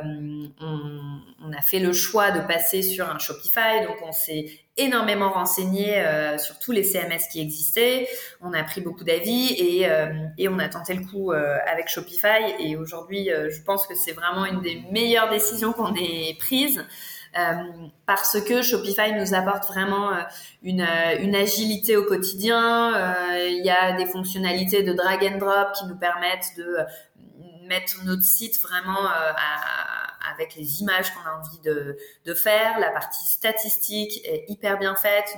on, 0.60 1.20
on, 1.42 1.52
a 1.52 1.62
fait 1.62 1.78
le 1.78 1.92
choix 1.92 2.30
de 2.30 2.40
passer 2.40 2.82
sur 2.82 3.08
un 3.08 3.18
Shopify. 3.18 3.84
Donc 3.87 3.96
on 4.04 4.12
s'est 4.12 4.46
énormément 4.76 5.30
renseigné 5.30 6.00
euh, 6.00 6.38
sur 6.38 6.58
tous 6.58 6.72
les 6.72 6.82
CMS 6.82 7.28
qui 7.30 7.40
existaient. 7.40 8.08
On 8.40 8.52
a 8.52 8.62
pris 8.64 8.80
beaucoup 8.80 9.04
d'avis 9.04 9.52
et, 9.52 9.88
et, 10.38 10.49
on 10.49 10.58
a 10.58 10.69
tenté 10.69 10.95
le 10.95 11.04
coup 11.04 11.32
avec 11.32 11.88
Shopify. 11.88 12.54
Et 12.58 12.76
aujourd'hui, 12.76 13.30
je 13.30 13.62
pense 13.62 13.86
que 13.86 13.95
c'est 13.95 14.12
vraiment 14.12 14.45
une 14.45 14.60
des 14.60 14.82
meilleures 14.90 15.30
décisions 15.30 15.73
qu'on 15.73 15.95
ait 15.95 16.36
prises. 16.38 16.84
Euh, 17.38 17.86
parce 18.06 18.40
que 18.40 18.60
Shopify 18.60 19.12
nous 19.12 19.34
apporte 19.34 19.69
vraiment 19.69 20.12
euh, 20.12 20.23
une, 20.62 20.80
euh, 20.80 21.19
une 21.21 21.36
agilité 21.36 21.97
au 21.97 22.04
quotidien. 22.04 22.93
Il 23.47 23.64
y 23.64 23.71
a 23.71 23.93
des 23.93 24.06
fonctionnalités 24.06 24.82
de 24.82 24.93
drag 24.93 25.25
and 25.25 25.38
drop 25.38 25.73
qui 25.75 25.86
nous 25.86 25.97
permettent 25.97 26.56
de 26.56 26.78
mettre 27.69 28.04
notre 28.04 28.25
site 28.25 28.60
vraiment 28.60 29.08
avec 30.34 30.56
les 30.56 30.80
images 30.80 31.14
qu'on 31.14 31.21
a 31.21 31.36
envie 31.36 31.60
de, 31.60 31.97
de, 32.25 32.34
faire. 32.34 32.80
La 32.80 32.90
partie 32.90 33.25
statistique 33.25 34.21
est 34.25 34.45
hyper 34.49 34.78
bien 34.78 34.97
faite. 34.97 35.36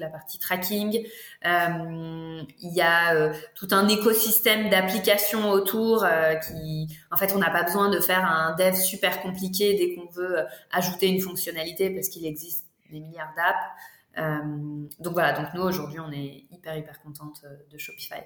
La 0.00 0.08
partie 0.08 0.38
tracking. 0.38 1.06
Euh, 1.46 2.42
il 2.60 2.74
y 2.74 2.80
a 2.80 3.14
euh, 3.14 3.32
tout 3.54 3.68
un 3.70 3.88
écosystème 3.88 4.68
d'applications 4.68 5.50
autour 5.50 6.04
euh, 6.04 6.34
qui, 6.34 6.88
en 7.10 7.16
fait, 7.16 7.32
on 7.34 7.38
n'a 7.38 7.50
pas 7.50 7.62
besoin 7.62 7.90
de 7.90 8.00
faire 8.00 8.24
un 8.24 8.54
dev 8.56 8.74
super 8.74 9.22
compliqué 9.22 9.74
dès 9.74 9.94
qu'on 9.94 10.10
veut 10.10 10.44
ajouter 10.72 11.08
une 11.08 11.20
fonctionnalité 11.20 11.90
parce 11.90 12.08
qu'il 12.08 12.26
existe 12.26 12.66
des 12.90 13.00
milliards 13.00 13.32
d'apps. 13.36 14.26
donc 14.98 15.12
voilà, 15.12 15.32
donc 15.32 15.46
nous 15.54 15.62
aujourd'hui, 15.62 16.00
on 16.00 16.10
est 16.10 16.44
hyper 16.50 16.76
hyper 16.76 17.00
contente 17.00 17.42
de 17.70 17.78
Shopify. 17.78 18.20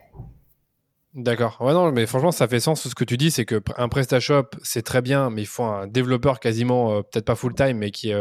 D'accord. 1.12 1.58
Ouais, 1.60 1.72
non, 1.72 1.92
mais 1.92 2.06
franchement, 2.06 2.32
ça 2.32 2.48
fait 2.48 2.58
sens 2.58 2.88
ce 2.88 2.94
que 2.94 3.04
tu 3.04 3.16
dis, 3.16 3.30
c'est 3.30 3.44
que 3.44 3.62
un 3.76 3.88
PrestaShop, 3.88 4.48
c'est 4.62 4.82
très 4.82 5.00
bien, 5.00 5.30
mais 5.30 5.42
il 5.42 5.46
faut 5.46 5.62
un 5.62 5.86
développeur 5.86 6.40
quasiment, 6.40 7.02
peut-être 7.02 7.26
pas 7.26 7.36
full 7.36 7.54
time, 7.54 7.76
mais 7.78 7.90
qui 7.92 8.12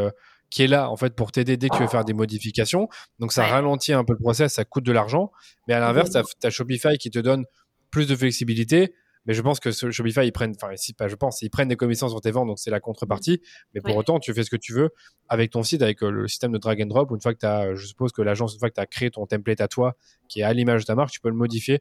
qui 0.50 0.62
est 0.62 0.66
là 0.66 0.90
en 0.90 0.96
fait 0.96 1.14
pour 1.14 1.32
t'aider 1.32 1.56
dès 1.56 1.68
que 1.68 1.76
tu 1.76 1.82
veux 1.82 1.88
faire 1.88 2.04
des 2.04 2.12
modifications. 2.12 2.88
Donc 3.18 3.32
ça 3.32 3.46
ralentit 3.46 3.92
un 3.92 4.04
peu 4.04 4.12
le 4.12 4.18
process, 4.18 4.54
ça 4.54 4.64
coûte 4.64 4.84
de 4.84 4.92
l'argent. 4.92 5.32
Mais 5.68 5.74
à 5.74 5.80
l'inverse, 5.80 6.10
tu 6.10 6.46
as, 6.46 6.50
Shopify 6.50 6.96
qui 6.98 7.10
te 7.10 7.18
donne 7.18 7.44
plus 7.90 8.06
de 8.06 8.16
flexibilité. 8.16 8.94
Mais 9.26 9.32
je 9.32 9.40
pense 9.40 9.58
que 9.58 9.70
ce 9.70 9.90
Shopify, 9.90 10.20
ils 10.26 10.32
prennent, 10.32 10.54
enfin, 10.54 10.76
si 10.76 10.92
pas, 10.92 11.08
je 11.08 11.14
pense, 11.14 11.40
ils 11.40 11.48
prennent 11.48 11.68
des 11.68 11.76
commissions 11.76 12.10
sur 12.10 12.20
tes 12.20 12.30
ventes, 12.30 12.46
donc 12.46 12.58
c'est 12.58 12.70
la 12.70 12.80
contrepartie. 12.80 13.40
Mais 13.72 13.80
pour 13.80 13.96
autant, 13.96 14.20
tu 14.20 14.34
fais 14.34 14.44
ce 14.44 14.50
que 14.50 14.56
tu 14.56 14.74
veux 14.74 14.90
avec 15.30 15.50
ton 15.50 15.62
site, 15.62 15.80
avec 15.80 16.02
euh, 16.02 16.10
le 16.10 16.28
système 16.28 16.52
de 16.52 16.58
drag 16.58 16.82
and 16.82 16.86
drop. 16.86 17.10
Une 17.10 17.22
fois 17.22 17.32
que 17.32 17.38
tu 17.38 17.46
as, 17.46 17.74
je 17.74 17.86
suppose 17.86 18.12
que 18.12 18.20
l'agence, 18.20 18.52
une 18.52 18.58
fois 18.58 18.68
que 18.68 18.74
tu 18.74 18.82
as 18.82 18.86
créé 18.86 19.10
ton 19.10 19.26
template 19.26 19.62
à 19.62 19.68
toi, 19.68 19.96
qui 20.28 20.40
est 20.40 20.42
à 20.42 20.52
l'image 20.52 20.82
de 20.82 20.86
ta 20.86 20.94
marque, 20.94 21.10
tu 21.10 21.20
peux 21.20 21.30
le 21.30 21.36
modifier 21.36 21.80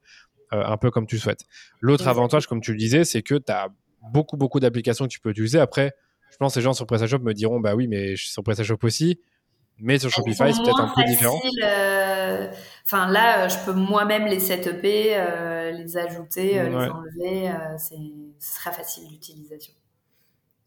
euh, 0.53 0.63
un 0.65 0.77
peu 0.77 0.89
comme 0.89 1.05
tu 1.05 1.19
souhaites. 1.19 1.43
L'autre 1.81 2.07
avantage, 2.07 2.47
comme 2.47 2.61
tu 2.61 2.71
le 2.71 2.77
disais, 2.77 3.03
c'est 3.03 3.23
que 3.23 3.35
tu 3.35 3.51
as 3.51 3.67
beaucoup, 4.11 4.37
beaucoup 4.37 4.59
d'applications 4.59 5.05
que 5.05 5.11
tu 5.11 5.19
peux 5.19 5.31
utiliser. 5.31 5.59
Après, 5.59 5.93
je 6.33 6.37
pense 6.37 6.55
que 6.55 6.59
les 6.59 6.63
gens 6.63 6.73
sur 6.73 6.87
PrestaShop 6.87 7.19
me 7.19 7.33
diront 7.33 7.59
bah 7.59 7.75
oui, 7.75 7.87
mais 7.87 8.15
je 8.15 8.23
suis 8.23 8.31
sur 8.31 8.43
PrestaShop 8.43 8.79
aussi. 8.81 9.19
Mais 9.79 9.99
sur 9.99 10.09
Shopify, 10.09 10.51
c'est 10.53 10.61
peut-être 10.63 10.81
un 10.81 10.91
peu 10.95 11.03
différent. 11.03 11.39
Euh, 11.63 12.51
enfin, 12.85 13.11
là, 13.11 13.45
euh, 13.45 13.49
je 13.49 13.57
peux 13.65 13.73
moi-même 13.73 14.25
les 14.25 14.39
setuper, 14.39 15.15
euh, 15.15 15.71
les 15.71 15.97
ajouter, 15.97 16.53
les 16.53 16.75
enlever. 16.75 17.51
c'est 17.77 17.97
très 18.55 18.71
facile 18.71 19.07
d'utilisation. 19.07 19.73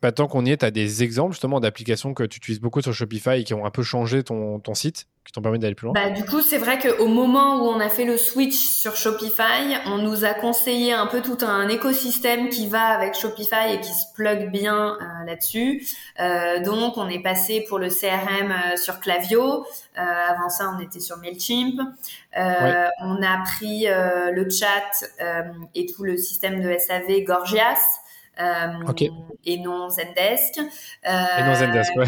Bah, 0.02 0.12
tant 0.12 0.26
qu'on 0.26 0.44
y 0.44 0.50
est, 0.50 0.59
tu 0.59 0.64
as 0.66 0.70
des 0.70 1.02
exemples 1.02 1.32
justement 1.32 1.59
d'applications 1.59 2.12
que 2.12 2.22
tu 2.22 2.37
utilises 2.37 2.61
beaucoup 2.61 2.82
sur 2.82 2.92
Shopify 2.92 3.40
et 3.40 3.44
qui 3.44 3.54
ont 3.54 3.64
un 3.64 3.70
peu 3.70 3.82
changé 3.82 4.22
ton, 4.22 4.59
ton 4.59 4.74
site, 4.74 5.06
qui 5.24 5.32
t'ont 5.32 5.40
permis 5.40 5.59
d'aller 5.59 5.74
plus 5.74 5.87
loin 5.87 5.94
bah, 5.94 6.11
Du 6.11 6.24
coup, 6.24 6.42
c'est 6.42 6.59
vrai 6.59 6.78
qu'au 6.78 7.09
moment 7.09 7.62
où 7.62 7.68
on 7.68 7.80
a 7.80 7.88
fait 7.88 8.04
le 8.04 8.18
switch 8.18 8.56
sur 8.56 8.94
Shopify, 8.94 9.76
on 9.87 9.98
nous 9.98 10.26
a 10.26 10.35
conseillé 10.35 10.92
un 10.92 11.06
peu 11.06 11.22
tout 11.22 11.38
un 11.40 11.68
écosystème 11.68 12.50
qui 12.50 12.68
va 12.68 12.88
avec 12.88 13.14
Shopify 13.14 13.72
et 13.72 13.80
qui 13.80 13.92
se 13.92 14.12
plug 14.14 14.50
bien 14.50 14.98
euh, 15.00 15.26
là-dessus. 15.26 15.87
Euh, 16.20 16.62
donc, 16.62 16.98
on 16.98 17.09
est 17.09 17.22
passé 17.22 17.64
pour 17.66 17.78
le 17.78 17.88
CRM 17.88 18.52
euh, 18.52 18.76
sur 18.76 19.00
Clavio. 19.00 19.66
avant 19.96 20.50
ça, 20.50 20.74
on 20.76 20.80
était 20.80 21.00
sur 21.00 21.16
MailChimp. 21.16 21.80
On 22.37 23.22
a 23.22 23.42
pris 23.44 23.87
le 23.87 24.50
chat 24.50 25.06
et 25.74 25.87
tout 25.87 26.04
le 26.04 26.18
système 26.18 26.61
de 26.61 26.76
SAV 26.78 27.24
Gorgias. 27.24 28.02
Euh, 28.38 28.92
et 29.44 29.59
non 29.59 29.88
Zendesk. 29.88 30.59
et 30.59 31.42
non 31.42 31.55
Zendesk, 31.55 31.96
ouais. 31.96 32.07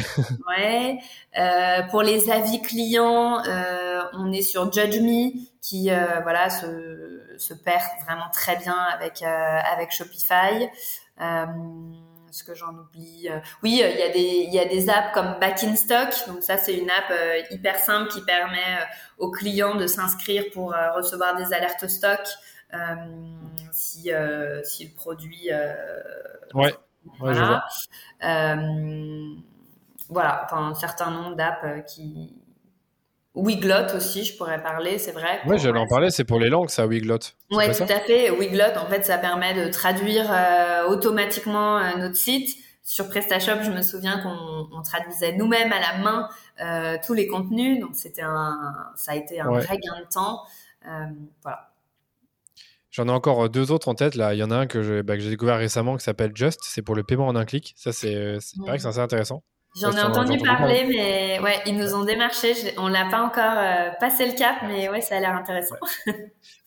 ouais. 0.48 0.98
Euh, 1.38 1.82
pour 1.84 2.02
les 2.02 2.30
avis 2.30 2.60
clients, 2.60 3.42
euh, 3.46 4.02
on 4.12 4.30
est 4.32 4.42
sur 4.42 4.70
JudgeMe 4.72 5.32
qui 5.62 5.90
voilà 6.22 6.50
se, 6.50 7.34
se 7.38 7.54
perd 7.54 7.82
vraiment 8.04 8.28
très 8.32 8.56
bien 8.56 8.76
avec 8.92 9.22
avec 9.22 9.90
Shopify. 9.90 10.68
ce 12.30 12.44
que 12.44 12.54
j'en 12.54 12.74
oublie 12.74 13.28
Oui, 13.62 13.82
il 13.82 13.98
y 13.98 14.02
a 14.02 14.10
des 14.10 14.44
il 14.48 14.52
y 14.52 14.58
a 14.58 14.66
des 14.66 14.90
apps 14.90 15.12
comme 15.14 15.38
Back 15.40 15.64
in 15.64 15.76
Stock. 15.76 16.10
Donc 16.26 16.42
ça 16.42 16.58
c'est 16.58 16.74
une 16.74 16.90
app 16.90 17.12
hyper 17.50 17.78
simple 17.78 18.10
qui 18.10 18.22
permet 18.22 18.78
aux 19.16 19.30
clients 19.30 19.76
de 19.76 19.86
s'inscrire 19.86 20.44
pour 20.52 20.74
recevoir 20.94 21.36
des 21.36 21.54
alertes 21.54 21.88
stock. 21.88 22.20
Euh, 22.74 22.94
si, 23.72 24.12
euh, 24.12 24.62
si 24.62 24.84
le 24.84 24.94
produit. 24.94 25.50
Euh, 25.50 25.74
ouais. 26.54 26.74
voilà. 27.18 27.64
voilà, 30.10 30.42
enfin, 30.44 30.68
un 30.68 30.74
certain 30.74 31.10
nombre 31.10 31.36
d'apps 31.36 31.84
qui 31.86 32.34
Wiglot 33.34 33.94
aussi, 33.94 34.24
je 34.24 34.36
pourrais 34.36 34.62
parler, 34.62 34.98
c'est 34.98 35.12
vrai. 35.12 35.40
Oui, 35.46 35.58
j'allais 35.58 35.78
en 35.78 35.86
parler, 35.86 36.10
c'est 36.10 36.24
pour 36.24 36.40
les 36.40 36.50
langues, 36.50 36.70
ça, 36.70 36.86
Wiglot. 36.86 37.18
Oui, 37.50 37.64
tout 37.72 37.84
à 37.84 38.00
fait. 38.00 38.30
Wiglot, 38.30 38.76
en 38.76 38.86
fait, 38.86 39.04
ça 39.04 39.16
permet 39.16 39.54
de 39.54 39.70
traduire 39.70 40.26
automatiquement 40.88 41.80
notre 41.96 42.16
site. 42.16 42.56
Sur 42.82 43.08
PrestaShop, 43.08 43.62
je 43.62 43.70
me 43.70 43.82
souviens 43.82 44.18
qu'on 44.22 44.82
traduisait 44.82 45.32
nous-mêmes 45.32 45.72
à 45.72 45.78
la 45.78 45.98
main 45.98 46.98
tous 47.06 47.14
les 47.14 47.28
contenus, 47.28 47.80
donc 47.80 47.90
c'était 47.94 48.22
un, 48.22 48.74
ça 48.96 49.12
a 49.12 49.14
été 49.14 49.40
un 49.40 49.50
vrai 49.50 49.78
gain 49.78 50.00
de 50.00 50.08
temps. 50.12 50.42
voilà. 51.42 51.68
J'en 52.98 53.06
ai 53.06 53.12
encore 53.12 53.44
euh, 53.44 53.48
deux 53.48 53.70
autres 53.70 53.86
en 53.86 53.94
tête. 53.94 54.16
Là, 54.16 54.34
il 54.34 54.38
y 54.38 54.42
en 54.42 54.50
a 54.50 54.56
un 54.56 54.66
que 54.66 55.02
bah, 55.02 55.16
j'ai 55.16 55.30
découvert 55.30 55.56
récemment 55.56 55.96
qui 55.96 56.02
s'appelle 56.02 56.32
Just. 56.34 56.58
C'est 56.64 56.82
pour 56.82 56.96
le 56.96 57.04
paiement 57.04 57.28
en 57.28 57.36
un 57.36 57.44
clic. 57.44 57.72
Ça, 57.76 57.92
c'est 57.92 58.12
euh, 58.12 58.40
pareil 58.66 58.78
que 58.78 58.82
c'est 58.82 58.88
assez 58.88 58.98
intéressant. 58.98 59.44
J'en 59.76 59.92
ai 59.92 60.02
entendu 60.02 60.38
parler, 60.38 60.84
mais 60.88 61.38
ouais, 61.40 61.60
ils 61.66 61.76
nous 61.76 61.94
ont 61.94 62.04
démarché. 62.04 62.54
On 62.78 62.88
l'a 62.88 63.08
pas 63.10 63.22
encore 63.22 63.58
euh, 63.58 63.90
passé 64.00 64.26
le 64.26 64.32
cap, 64.36 64.56
mais 64.66 64.88
ouais, 64.88 65.00
ça 65.00 65.16
a 65.16 65.20
l'air 65.20 65.34
intéressant. 65.34 65.76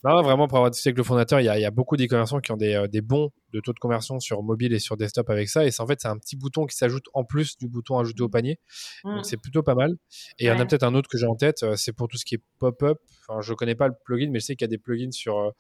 non, 0.04 0.22
vraiment, 0.22 0.48
pour 0.48 0.60
avoir 0.60 0.72
discuté 0.72 0.90
avec 0.90 0.98
le 0.98 1.04
fondateur, 1.04 1.40
il 1.40 1.46
y 1.46 1.50
a, 1.50 1.58
il 1.58 1.62
y 1.62 1.66
a 1.66 1.72
beaucoup 1.72 1.98
d'e-commerçants 1.98 2.40
qui 2.40 2.52
ont 2.52 2.58
des, 2.58 2.76
euh, 2.76 2.88
des, 2.88 3.02
bons 3.02 3.32
de 3.54 3.60
taux 3.60 3.74
de 3.74 3.80
conversion 3.80 4.20
sur 4.20 4.44
mobile 4.44 4.72
et 4.72 4.80
sur 4.80 4.98
desktop 4.98 5.30
avec 5.30 5.50
ça. 5.50 5.66
Et 5.66 5.72
c'est 5.72 5.82
en 5.82 5.88
fait, 5.88 6.00
c'est 6.00 6.08
un 6.08 6.18
petit 6.18 6.38
bouton 6.38 6.66
qui 6.66 6.78
s'ajoute 6.78 7.06
en 7.14 7.26
plus 7.26 7.58
du 7.58 7.68
bouton 7.68 7.98
ajouter 7.98 8.22
au 8.22 8.30
panier. 8.30 8.60
Donc, 9.04 9.22
mm. 9.22 9.24
c'est 9.24 9.38
plutôt 9.38 9.64
pas 9.64 9.76
mal. 9.76 9.96
Et 10.38 10.46
il 10.46 10.48
y 10.48 10.52
en 10.52 10.60
a 10.60 10.66
peut-être 10.66 10.84
un 10.84 10.94
autre 10.94 11.10
que 11.10 11.18
j'ai 11.18 11.28
en 11.28 11.36
tête. 11.36 11.64
Euh, 11.64 11.76
c'est 11.76 11.94
pour 11.94 12.08
tout 12.08 12.18
ce 12.18 12.24
qui 12.24 12.36
est 12.36 12.44
pop-up. 12.60 13.00
Enfin, 13.28 13.42
je 13.42 13.54
connais 13.54 13.76
pas 13.76 13.88
le 13.88 13.96
plugin, 14.06 14.30
mais 14.32 14.40
je 14.40 14.46
sais 14.46 14.56
qu'il 14.56 14.66
y 14.66 14.70
a 14.70 14.74
des 14.76 14.78
plugins 14.78 15.12
sur, 15.12 15.52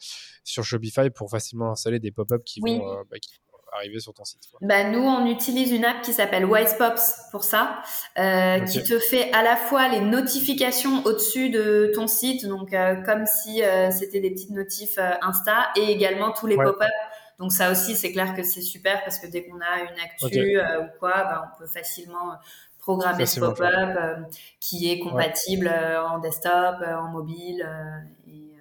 sur 0.43 0.63
Shopify 0.63 1.09
pour 1.09 1.29
facilement 1.29 1.71
installer 1.71 1.99
des 1.99 2.11
pop-up 2.11 2.43
qui, 2.45 2.61
vont, 2.61 3.03
bah, 3.09 3.17
qui 3.19 3.39
arriver 3.71 3.99
sur 3.99 4.13
ton 4.13 4.25
site 4.25 4.41
bah, 4.61 4.83
Nous, 4.89 5.01
on 5.01 5.25
utilise 5.25 5.71
une 5.71 5.85
app 5.85 6.01
qui 6.01 6.13
s'appelle 6.13 6.45
WisePops 6.45 7.29
pour 7.31 7.43
ça, 7.43 7.81
euh, 8.17 8.59
qui 8.61 8.83
te 8.83 8.99
fait 8.99 9.31
à 9.33 9.43
la 9.43 9.55
fois 9.55 9.87
les 9.87 10.01
notifications 10.01 11.03
au-dessus 11.05 11.49
de 11.49 11.91
ton 11.95 12.07
site, 12.07 12.45
donc 12.45 12.73
euh, 12.73 12.95
comme 13.03 13.25
si 13.25 13.63
euh, 13.63 13.91
c'était 13.91 14.19
des 14.19 14.31
petites 14.31 14.51
notifs 14.51 14.97
euh, 14.97 15.11
Insta, 15.21 15.69
et 15.75 15.91
également 15.91 16.31
tous 16.31 16.47
les 16.47 16.55
pop-up. 16.55 16.89
Donc 17.39 17.51
ça 17.51 17.71
aussi, 17.71 17.95
c'est 17.95 18.11
clair 18.11 18.35
que 18.35 18.43
c'est 18.43 18.61
super 18.61 19.03
parce 19.03 19.17
que 19.17 19.27
dès 19.27 19.47
qu'on 19.47 19.59
a 19.59 19.81
une 19.81 19.99
actu 19.99 20.59
ou 20.59 20.99
quoi, 20.99 21.23
bah, 21.23 21.51
on 21.51 21.59
peut 21.59 21.67
facilement 21.67 22.35
programmer 22.77 23.25
ce 23.25 23.39
pop-up 23.39 24.27
qui 24.59 24.91
est 24.91 24.99
compatible 24.99 25.67
en 25.67 26.19
desktop, 26.19 26.75
en 26.81 27.09
mobile 27.09 27.67
et 28.27 28.55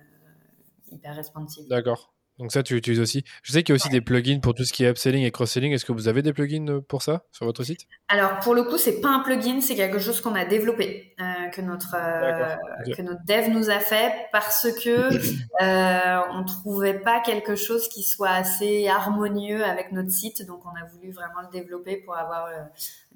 hyper 0.91 1.15
responsive. 1.15 1.69
D'accord. 1.69 2.11
Donc 2.41 2.53
ça, 2.53 2.63
tu 2.63 2.75
utilises 2.75 3.01
aussi. 3.01 3.23
Je 3.43 3.53
sais 3.53 3.63
qu'il 3.63 3.75
y 3.75 3.75
a 3.75 3.77
aussi 3.77 3.91
des 3.91 4.01
plugins 4.01 4.41
pour 4.41 4.55
tout 4.55 4.65
ce 4.65 4.73
qui 4.73 4.85
est 4.85 4.91
upselling 4.91 5.25
et 5.25 5.31
cross-selling. 5.31 5.73
Est-ce 5.73 5.85
que 5.85 5.93
vous 5.93 6.09
avez 6.09 6.23
des 6.23 6.33
plugins 6.33 6.67
euh, 6.69 6.81
pour 6.81 7.03
ça 7.03 7.23
sur 7.33 7.45
votre 7.45 7.63
site? 7.63 7.83
Alors 8.09 8.39
pour 8.41 8.55
le 8.55 8.63
coup, 8.63 8.79
c'est 8.79 9.03
pas 9.03 9.11
un 9.11 9.21
plugin, 9.21 9.61
c'est 9.61 9.75
quelque 9.75 9.99
chose 9.99 10.23
qu'on 10.23 10.35
a 10.35 10.47
développé, 10.47 11.15
euh, 11.21 11.49
que 11.51 11.61
notre 11.61 11.95
euh, 11.95 12.57
que 12.97 13.03
notre 13.03 13.23
dev 13.27 13.51
nous 13.51 13.69
a 13.69 13.79
fait 13.79 14.13
parce 14.33 14.69
que 14.83 15.11
euh, 15.63 16.23
on 16.33 16.45
trouvait 16.45 16.99
pas 16.99 17.21
quelque 17.21 17.57
chose 17.57 17.91
qui 17.91 18.03
soit 18.03 18.31
assez 18.31 18.89
harmonieux 18.89 19.63
avec 19.63 19.93
notre 19.93 20.11
site, 20.11 20.47
donc 20.47 20.65
on 20.65 20.71
a 20.71 20.87
voulu 20.87 21.13
vraiment 21.13 21.43
le 21.43 21.51
développer 21.53 21.99
pour 21.99 22.17
avoir 22.17 22.49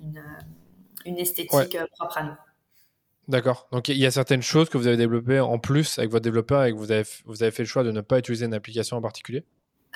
une, 0.02 0.22
une 1.06 1.16
esthétique 1.16 1.78
propre 1.96 2.18
à 2.18 2.22
nous. 2.24 2.36
D'accord. 3.28 3.68
Donc 3.72 3.88
il 3.88 3.96
y 3.96 4.06
a 4.06 4.10
certaines 4.10 4.42
choses 4.42 4.68
que 4.68 4.76
vous 4.76 4.86
avez 4.86 4.96
développées 4.96 5.40
en 5.40 5.58
plus 5.58 5.98
avec 5.98 6.10
votre 6.10 6.24
développeur 6.24 6.64
et 6.64 6.72
que 6.72 6.76
vous 6.76 6.92
avez, 6.92 7.04
vous 7.24 7.42
avez 7.42 7.52
fait 7.52 7.62
le 7.62 7.68
choix 7.68 7.82
de 7.82 7.90
ne 7.90 8.00
pas 8.00 8.18
utiliser 8.18 8.44
une 8.44 8.54
application 8.54 8.96
en 8.96 9.02
particulier? 9.02 9.44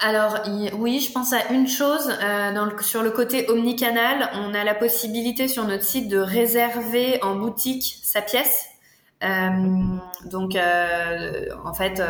Alors 0.01 0.39
oui, 0.75 1.01
je 1.01 1.13
pense 1.13 1.33
à 1.33 1.53
une 1.53 1.67
chose. 1.67 2.09
Euh, 2.23 2.81
sur 2.81 3.03
le 3.03 3.11
côté 3.11 3.51
omnicanal, 3.51 4.31
on 4.35 4.55
a 4.55 4.63
la 4.63 4.75
possibilité 4.75 5.49
sur 5.49 5.65
notre 5.65 5.83
site 5.83 6.09
de 6.09 6.19
réserver 6.19 7.23
en 7.23 7.35
boutique 7.35 7.99
sa 8.03 8.23
pièce. 8.23 8.67
Euh, 9.25 9.51
donc 10.27 10.55
euh, 10.55 11.47
en 11.65 11.75
fait, 11.75 12.01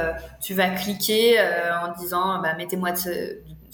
tu 0.42 0.52
vas 0.52 0.68
cliquer 0.68 1.40
en 1.40 1.98
disant 1.98 2.42
bah, 2.42 2.54
mettez-moi 2.58 2.92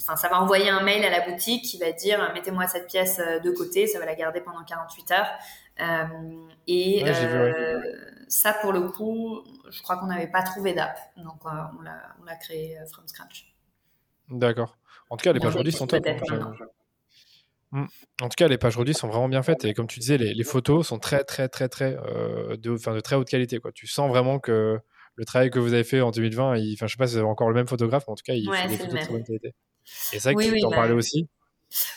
enfin 0.05 0.15
ça 0.15 0.29
va 0.29 0.39
envoyer 0.39 0.69
un 0.69 0.81
mail 0.83 1.03
à 1.03 1.09
la 1.09 1.27
boutique 1.27 1.65
qui 1.65 1.77
va 1.79 1.91
dire 1.91 2.31
mettez-moi 2.33 2.67
cette 2.67 2.87
pièce 2.87 3.17
de 3.17 3.51
côté, 3.51 3.87
ça 3.87 3.99
va 3.99 4.05
la 4.05 4.15
garder 4.15 4.41
pendant 4.41 4.63
48 4.63 5.11
heures. 5.11 5.27
Euh, 5.81 6.47
et 6.67 7.03
euh, 7.05 7.81
ça, 8.27 8.53
pour 8.61 8.71
le 8.71 8.81
coup, 8.89 9.43
je 9.69 9.81
crois 9.81 9.97
qu'on 9.97 10.07
n'avait 10.07 10.29
pas 10.29 10.43
trouvé 10.43 10.73
d'app. 10.73 10.97
Donc, 11.17 11.41
euh, 11.45 11.49
on 11.79 12.23
l'a 12.23 12.35
créé 12.35 12.77
from 12.91 13.07
scratch. 13.07 13.53
D'accord. 14.29 14.77
En 15.09 15.17
tout 15.17 15.23
cas, 15.23 15.33
les 15.33 15.39
pages 15.39 15.55
redis 15.55 15.71
sont 15.71 15.87
top. 15.87 16.05
Hein, 16.07 16.53
hmm. 17.71 17.85
En 18.21 18.29
tout 18.29 18.35
cas, 18.37 18.47
les 18.47 18.57
pages 18.57 18.77
redis 18.77 18.93
sont 18.93 19.07
vraiment 19.07 19.29
bien 19.29 19.43
faites 19.43 19.65
et 19.65 19.73
comme 19.73 19.87
tu 19.87 19.99
disais, 19.99 20.17
les, 20.17 20.43
photos 20.43 20.87
sont 20.87 20.97
très, 20.97 21.23
très, 21.23 21.47
très, 21.47 21.69
très 21.69 21.91
de, 21.91 22.57
de 22.57 22.99
très 23.01 23.15
haute 23.15 23.29
qualité. 23.29 23.59
Quoi. 23.59 23.71
Tu 23.71 23.85
sens 23.85 24.09
vraiment 24.09 24.39
que 24.39 24.79
le 25.15 25.25
travail 25.25 25.49
que 25.49 25.59
vous 25.59 25.73
avez 25.73 25.83
fait 25.83 26.01
en 26.01 26.11
2020, 26.11 26.57
il, 26.57 26.73
enfin, 26.73 26.87
je 26.87 26.93
sais 26.93 26.97
pas 26.97 27.07
si 27.07 27.15
c'est 27.15 27.21
encore 27.21 27.49
le 27.49 27.55
même 27.55 27.67
photographe, 27.67 28.05
mais 28.07 28.13
en 28.13 28.15
tout 28.15 28.23
cas, 28.25 28.33
il 28.33 28.51
fait 28.51 28.67
des 28.67 28.77
photos 28.77 28.93
de 28.93 28.99
très 28.99 29.11
bonne 29.11 29.23
qualité. 29.23 29.53
Et 30.13 30.19
c'est 30.19 30.33
vrai 30.33 30.45
que 30.45 30.59
tu 30.59 30.65
en 30.65 30.69
bah 30.69 30.77
parlais 30.77 30.93
aussi. 30.93 31.27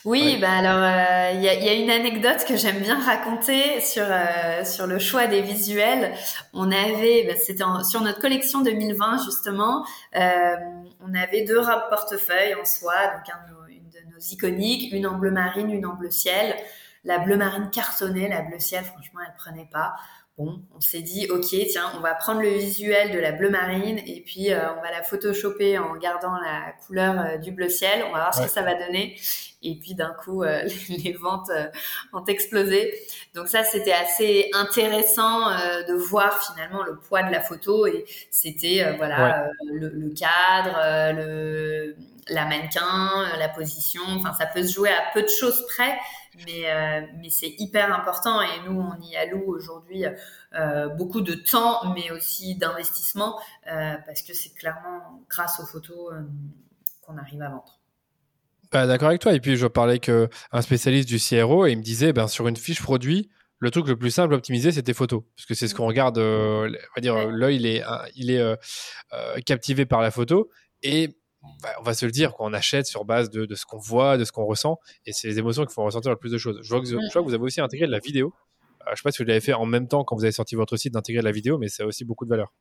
Oui, 0.05 0.39
bah 0.41 0.51
alors 0.51 0.83
euh, 0.83 1.33
il 1.35 1.43
y, 1.43 1.49
a, 1.49 1.75
une 1.75 1.91
anecdote 1.91 2.45
que 2.47 2.57
j'aime 2.57 2.81
bien 2.81 2.99
raconter 2.99 3.81
sur 3.81 4.05
euh, 4.09 4.65
sur 4.65 4.87
le 4.87 4.99
choix 4.99 5.27
des 5.27 5.41
visuels. 5.41 6.15
On 6.53 6.73
avait, 6.73 7.25
bah, 7.29 7.37
c'était 7.37 7.63
sur 7.89 8.01
notre 8.01 8.21
collection 8.21 8.63
2020 8.63 9.25
justement, 9.25 9.87
euh, 10.17 10.57
on 11.01 11.15
avait 11.15 11.45
deux 11.45 11.61
robes 11.61 11.89
portefeuille 11.91 12.55
en 12.55 12.65
soie, 12.65 13.07
donc 13.15 13.35
une 13.69 13.89
de 13.91 14.13
nos 14.13 14.19
iconiques, 14.19 14.93
une 14.93 15.07
en 15.07 15.17
bleu 15.17 15.31
marine, 15.31 15.71
une 15.71 15.87
en 15.87 15.95
bleu 15.95 16.11
ciel. 16.11 16.57
La 17.05 17.19
bleu 17.19 17.37
marine 17.37 17.71
cartonnait, 17.71 18.29
la 18.29 18.43
bleu 18.43 18.59
ciel, 18.59 18.85
franchement, 18.85 19.21
elle 19.25 19.35
prenait 19.37 19.69
pas. 19.73 19.95
Bon, 20.39 20.63
on 20.77 20.81
s'est 20.81 21.03
dit, 21.03 21.27
ok, 21.31 21.47
tiens, 21.69 21.91
on 21.97 22.01
va 22.01 22.15
prendre 22.15 22.41
le 22.41 22.51
visuel 22.51 23.11
de 23.11 23.19
la 23.19 23.33
bleu 23.33 23.51
marine 23.51 23.99
et 24.07 24.23
puis 24.25 24.51
on 24.53 24.81
va 24.81 24.91
la 24.93 25.03
photoshopper 25.03 25.79
en 25.79 25.97
gardant 25.97 26.35
la 26.35 26.73
couleur 26.87 27.41
du 27.41 27.51
bleu 27.51 27.69
ciel. 27.69 28.05
On 28.09 28.13
va 28.13 28.19
voir 28.19 28.35
ce 28.35 28.43
que 28.43 28.49
ça 28.49 28.63
va 28.63 28.75
donner. 28.75 29.17
Et 29.63 29.75
puis 29.75 29.95
d'un 29.95 30.15
coup, 30.25 30.45
euh, 30.45 30.63
les 30.89 31.13
ventes 31.13 31.51
euh, 31.51 31.67
ont 32.13 32.25
explosé. 32.25 32.95
Donc 33.35 33.49
ça, 33.49 33.65
c'était 33.65 33.93
assez 33.93 34.51
intéressant 34.55 35.51
euh, 35.51 35.83
de 35.85 35.95
voir 35.95 36.43
finalement 36.45 36.85
le 36.85 36.97
poids 36.97 37.23
de 37.23 37.33
la 37.33 37.41
photo. 37.41 37.87
Et 37.87 38.05
c'était 38.31 38.95
voilà 38.97 39.49
le, 39.67 39.89
le, 39.89 40.11
cadre, 40.11 41.13
le, 41.15 41.97
la 42.29 42.45
mannequin, 42.45 43.37
la 43.39 43.49
position. 43.49 44.03
Enfin, 44.07 44.33
ça 44.39 44.47
peut 44.47 44.63
se 44.63 44.73
jouer 44.73 44.91
à 44.91 45.03
peu 45.13 45.23
de 45.23 45.29
choses 45.29 45.67
près, 45.67 45.99
mais 46.47 47.09
mais 47.19 47.31
c'est 47.31 47.55
hyper 47.59 47.93
important. 47.95 48.41
Et 48.41 48.69
nous, 48.69 48.81
on 48.81 49.01
y 49.01 49.17
alloue 49.17 49.45
aujourd'hui 49.47 50.05
beaucoup 50.97 51.21
de 51.21 51.35
temps, 51.35 51.93
mais 51.95 52.11
aussi 52.11 52.57
d'investissement, 52.57 53.39
parce 53.65 54.23
que 54.23 54.35
c'est 54.35 54.55
clairement 54.55 55.23
grâce 55.29 55.61
aux 55.61 55.67
photos 55.67 56.15
qu'on 57.03 57.17
arrive 57.19 57.43
à 57.43 57.49
vendre. 57.49 57.79
Bah, 58.71 58.87
d'accord 58.87 59.09
avec 59.09 59.21
toi. 59.21 59.33
Et 59.33 59.41
puis, 59.41 59.57
je 59.57 59.67
parlais 59.67 59.93
avec 59.93 60.11
un 60.53 60.63
spécialiste 60.63 61.09
du 61.09 61.19
CRO 61.19 61.67
et 61.67 61.73
il 61.73 61.79
me 61.79 61.83
disait, 61.83 62.13
ben, 62.13 62.29
sur 62.29 62.49
une 62.49 62.57
fiche 62.57 62.83
produit, 62.83 63.31
le 63.61 63.71
truc 63.71 63.89
le 63.89 63.97
plus 63.97 64.11
simple 64.11 64.35
à 64.35 64.37
optimiser, 64.37 64.73
c'est 64.73 64.83
tes 64.83 64.95
photos. 64.95 65.23
Parce 65.37 65.47
que 65.47 65.55
c'est 65.55 65.69
ce 65.69 65.75
qu'on 65.75 65.87
regarde, 65.87 66.19
euh, 66.19 66.69
on 66.69 66.95
va 66.97 67.01
dire, 67.01 67.29
l'œil, 67.29 67.57
il 67.57 67.67
est, 67.67 67.83
il 68.15 68.31
est 68.31 68.39
euh, 68.39 68.57
euh, 69.13 69.41
captivé 69.45 69.85
par 69.85 70.01
la 70.01 70.11
photo. 70.11 70.51
Et 70.83 71.18
on 71.43 71.83
va 71.83 71.95
se 71.95 72.05
le 72.05 72.13
dire, 72.13 72.35
quand 72.35 72.45
on 72.47 72.53
achète 72.53 72.87
sur 72.87 73.05
base 73.05 73.31
de, 73.31 73.47
de 73.47 73.55
ce 73.55 73.65
qu'on 73.65 73.79
voit, 73.79 74.17
de 74.17 74.25
ce 74.25 74.33
qu'on 74.33 74.45
ressent. 74.45 74.79
Et 75.07 75.13
c'est 75.13 75.29
les 75.29 75.39
émotions 75.39 75.65
qui 75.65 75.73
font 75.73 75.85
ressentir 75.85 76.11
le 76.11 76.17
plus 76.17 76.33
de 76.33 76.39
choses. 76.39 76.59
Je 76.63 76.69
vois 76.69 76.81
que, 76.81 76.87
je 76.87 76.95
vois 76.95 77.23
que 77.23 77.29
vous 77.29 77.35
avez 77.35 77.45
aussi 77.45 77.61
intégré 77.61 77.87
de 77.87 77.93
la 77.93 78.01
vidéo. 78.01 78.35
je 78.87 78.91
ne 78.91 78.97
sais 78.97 79.03
pas 79.03 79.13
si 79.13 79.23
vous 79.23 79.29
l'avez 79.29 79.41
fait 79.41 79.53
en 79.53 79.67
même 79.67 79.89
temps 79.89 80.05
quand 80.05 80.17
vous 80.17 80.25
avez 80.25 80.33
sorti 80.33 80.55
votre 80.55 80.77
site 80.77 80.95
d'intégrer 80.95 81.21
de 81.21 81.27
la 81.27 81.33
vidéo, 81.33 81.59
mais 81.59 81.69
ça 81.69 81.85
a 81.85 81.87
aussi 81.87 82.05
beaucoup 82.05 82.25
de 82.25 82.31
valeur. 82.31 82.53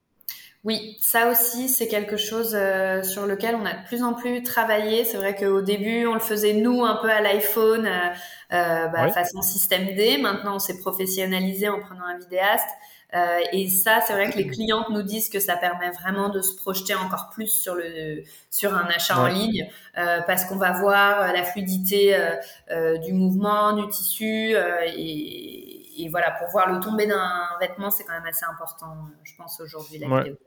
Oui, 0.63 0.97
ça 0.99 1.29
aussi, 1.31 1.69
c'est 1.69 1.87
quelque 1.87 2.17
chose 2.17 2.53
euh, 2.53 3.03
sur 3.03 3.25
lequel 3.25 3.55
on 3.55 3.65
a 3.65 3.73
de 3.73 3.85
plus 3.85 4.03
en 4.03 4.13
plus 4.13 4.41
travaillé. 4.43 5.05
C'est 5.05 5.17
vrai 5.17 5.35
qu'au 5.35 5.61
début, 5.61 6.05
on 6.07 6.13
le 6.13 6.19
faisait 6.19 6.53
nous 6.53 6.83
un 6.83 6.95
peu 6.95 7.09
à 7.09 7.21
l'iPhone, 7.21 7.85
euh, 7.85 8.09
euh 8.53 8.87
bah, 8.87 9.09
façon 9.11 9.41
système 9.41 9.85
D. 9.95 10.17
Maintenant, 10.17 10.55
on 10.55 10.59
s'est 10.59 10.79
professionnalisé 10.79 11.69
en 11.69 11.79
prenant 11.79 12.05
un 12.05 12.17
vidéaste. 12.17 12.67
Euh, 13.13 13.39
et 13.53 13.69
ça, 13.69 14.01
c'est 14.05 14.11
vrai 14.11 14.29
que 14.29 14.37
les 14.37 14.47
clientes 14.47 14.89
nous 14.89 15.03
disent 15.03 15.29
que 15.29 15.39
ça 15.39 15.55
permet 15.55 15.91
vraiment 15.91 16.27
de 16.29 16.41
se 16.41 16.57
projeter 16.57 16.95
encore 16.95 17.29
plus 17.31 17.47
sur 17.47 17.75
le 17.75 18.23
sur 18.49 18.73
un 18.75 18.87
achat 18.87 19.17
en 19.17 19.27
ligne, 19.27 19.69
parce 19.95 20.43
qu'on 20.43 20.57
va 20.57 20.73
voir 20.73 21.31
la 21.31 21.43
fluidité 21.43 22.17
du 23.05 23.13
mouvement, 23.13 23.71
du 23.71 23.87
tissu 23.87 24.53
et 24.97 25.66
et 25.97 26.09
voilà, 26.09 26.31
pour 26.31 26.47
voir 26.49 26.71
le 26.71 26.79
tomber 26.79 27.07
d'un 27.07 27.49
vêtement, 27.59 27.89
c'est 27.89 28.03
quand 28.03 28.13
même 28.13 28.25
assez 28.25 28.45
important, 28.45 28.95
je 29.23 29.33
pense, 29.37 29.59
aujourd'hui, 29.59 29.99
la 29.99 30.07
vidéo. 30.23 30.37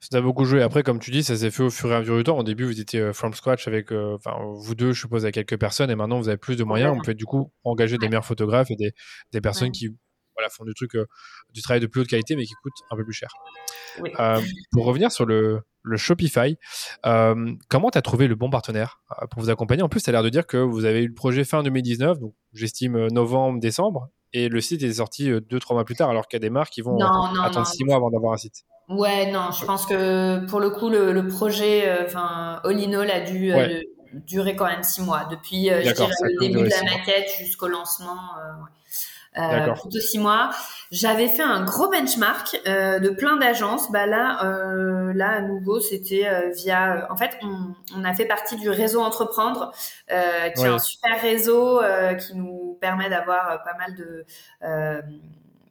Ça 0.00 0.16
a 0.16 0.20
beaucoup 0.22 0.46
joué. 0.46 0.62
Après, 0.62 0.82
comme 0.82 0.98
tu 0.98 1.10
dis, 1.10 1.22
ça 1.22 1.36
s'est 1.36 1.50
fait 1.50 1.62
au 1.62 1.68
fur 1.68 1.92
et 1.92 1.94
à 1.94 2.00
mesure 2.00 2.16
du 2.16 2.24
temps. 2.24 2.38
Au 2.38 2.42
début, 2.42 2.64
vous 2.64 2.80
étiez 2.80 3.00
euh, 3.00 3.12
from 3.12 3.34
scratch 3.34 3.68
avec, 3.68 3.92
euh, 3.92 4.16
enfin, 4.16 4.34
vous 4.54 4.74
deux, 4.74 4.92
je 4.92 5.00
suppose, 5.00 5.24
avec 5.24 5.34
quelques 5.34 5.58
personnes, 5.58 5.90
et 5.90 5.94
maintenant, 5.94 6.18
vous 6.18 6.28
avez 6.28 6.38
plus 6.38 6.56
de 6.56 6.64
moyens. 6.64 6.96
On 6.98 7.02
peut 7.02 7.14
du 7.14 7.26
coup 7.26 7.52
engager 7.64 7.98
des 7.98 8.08
meilleurs 8.08 8.24
photographes 8.24 8.70
et 8.70 8.76
des, 8.76 8.92
des 9.32 9.40
personnes 9.42 9.72
qui 9.72 9.94
voilà, 10.34 10.48
font 10.48 10.64
du 10.64 10.72
truc, 10.72 10.94
euh, 10.94 11.04
du 11.52 11.60
travail 11.60 11.80
de 11.80 11.86
plus 11.86 12.00
haute 12.00 12.08
qualité, 12.08 12.34
mais 12.34 12.44
qui 12.44 12.54
coûte 12.62 12.72
un 12.90 12.96
peu 12.96 13.04
plus 13.04 13.12
cher. 13.12 13.28
pour 14.72 14.86
revenir 14.86 15.12
sur 15.12 15.26
le, 15.26 15.60
le 15.82 15.96
Shopify, 15.98 16.56
comment 17.68 17.90
tu 17.90 17.98
as 17.98 18.02
trouvé 18.02 18.26
le 18.26 18.36
bon 18.36 18.48
partenaire 18.48 19.02
pour 19.30 19.42
vous 19.42 19.50
accompagner? 19.50 19.82
En 19.82 19.90
plus, 19.90 20.02
tu 20.02 20.08
as 20.08 20.12
l'air 20.12 20.22
de 20.22 20.30
dire 20.30 20.46
que 20.46 20.56
vous 20.56 20.86
avez 20.86 21.02
eu 21.02 21.08
le 21.08 21.14
projet 21.14 21.44
fin 21.44 21.62
2019, 21.62 22.20
donc 22.20 22.34
j'estime 22.54 23.08
novembre, 23.08 23.60
décembre, 23.60 24.08
et 24.32 24.48
le 24.48 24.60
site 24.60 24.82
est 24.82 24.94
sorti 24.94 25.30
2-3 25.30 25.74
mois 25.74 25.84
plus 25.84 25.96
tard, 25.96 26.10
alors 26.10 26.28
qu'il 26.28 26.36
y 26.36 26.40
a 26.40 26.46
des 26.46 26.50
marques 26.50 26.72
qui 26.72 26.82
vont 26.82 26.98
attendre 27.42 27.66
6 27.66 27.84
mois 27.84 27.96
avant 27.96 28.10
d'avoir 28.10 28.32
un 28.32 28.36
site. 28.36 28.64
Ouais, 28.88 29.30
non, 29.30 29.50
je 29.52 29.64
pense 29.64 29.86
que 29.86 30.44
pour 30.46 30.58
le 30.60 30.70
coup, 30.70 30.88
le, 30.88 31.26
projet, 31.28 31.88
enfin, 32.04 32.60
All 32.64 32.78
in 32.78 32.92
All 32.92 33.10
a 33.10 33.20
dû 33.20 33.52
durer 34.26 34.56
quand 34.56 34.66
même 34.66 34.82
6 34.82 35.02
mois, 35.02 35.26
depuis 35.30 35.68
le 35.70 36.40
début 36.40 36.62
de 36.62 36.68
la 36.68 36.82
maquette 36.82 37.30
jusqu'au 37.38 37.68
lancement. 37.68 38.18
Euh, 39.38 39.72
plutôt 39.74 40.00
six 40.00 40.18
mois. 40.18 40.50
J'avais 40.90 41.28
fait 41.28 41.42
un 41.42 41.64
gros 41.64 41.88
benchmark 41.88 42.60
euh, 42.66 42.98
de 42.98 43.10
plein 43.10 43.36
d'agences. 43.36 43.90
Bah 43.92 44.06
là, 44.06 44.44
euh, 44.44 45.12
là 45.14 45.28
à 45.28 45.40
nouveau, 45.40 45.78
c'était 45.78 46.26
euh, 46.26 46.50
via. 46.50 47.06
En 47.10 47.16
fait, 47.16 47.38
on, 47.42 47.74
on, 47.96 48.04
a 48.04 48.12
fait 48.12 48.24
partie 48.24 48.56
du 48.56 48.68
réseau 48.68 49.00
Entreprendre, 49.00 49.72
euh, 50.10 50.48
qui 50.48 50.62
est 50.62 50.66
un 50.66 50.80
super 50.80 51.20
réseau 51.22 51.80
qui 52.18 52.34
nous 52.34 52.76
permet 52.80 53.08
d'avoir 53.08 53.62
pas 53.62 53.74
mal 53.78 53.94
de 53.94 54.24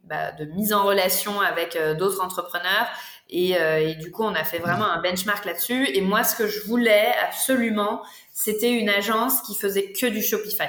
bah, 0.04 0.32
de 0.32 0.44
mise 0.46 0.72
en 0.72 0.84
relation 0.84 1.40
avec 1.40 1.78
d'autres 1.98 2.22
entrepreneurs. 2.22 2.88
Et, 3.28 3.50
et, 3.50 3.94
du 3.94 4.10
coup, 4.10 4.24
on 4.24 4.34
a 4.34 4.42
fait 4.42 4.58
vraiment 4.58 4.86
un 4.86 5.00
benchmark 5.02 5.44
là-dessus. 5.44 5.86
Et 5.94 6.00
moi, 6.00 6.24
ce 6.24 6.34
que 6.34 6.48
je 6.48 6.64
voulais 6.64 7.12
absolument, 7.28 8.02
c'était 8.32 8.72
une 8.72 8.88
agence 8.88 9.42
qui 9.42 9.54
faisait 9.54 9.92
que 9.92 10.06
du 10.06 10.22
Shopify. 10.22 10.68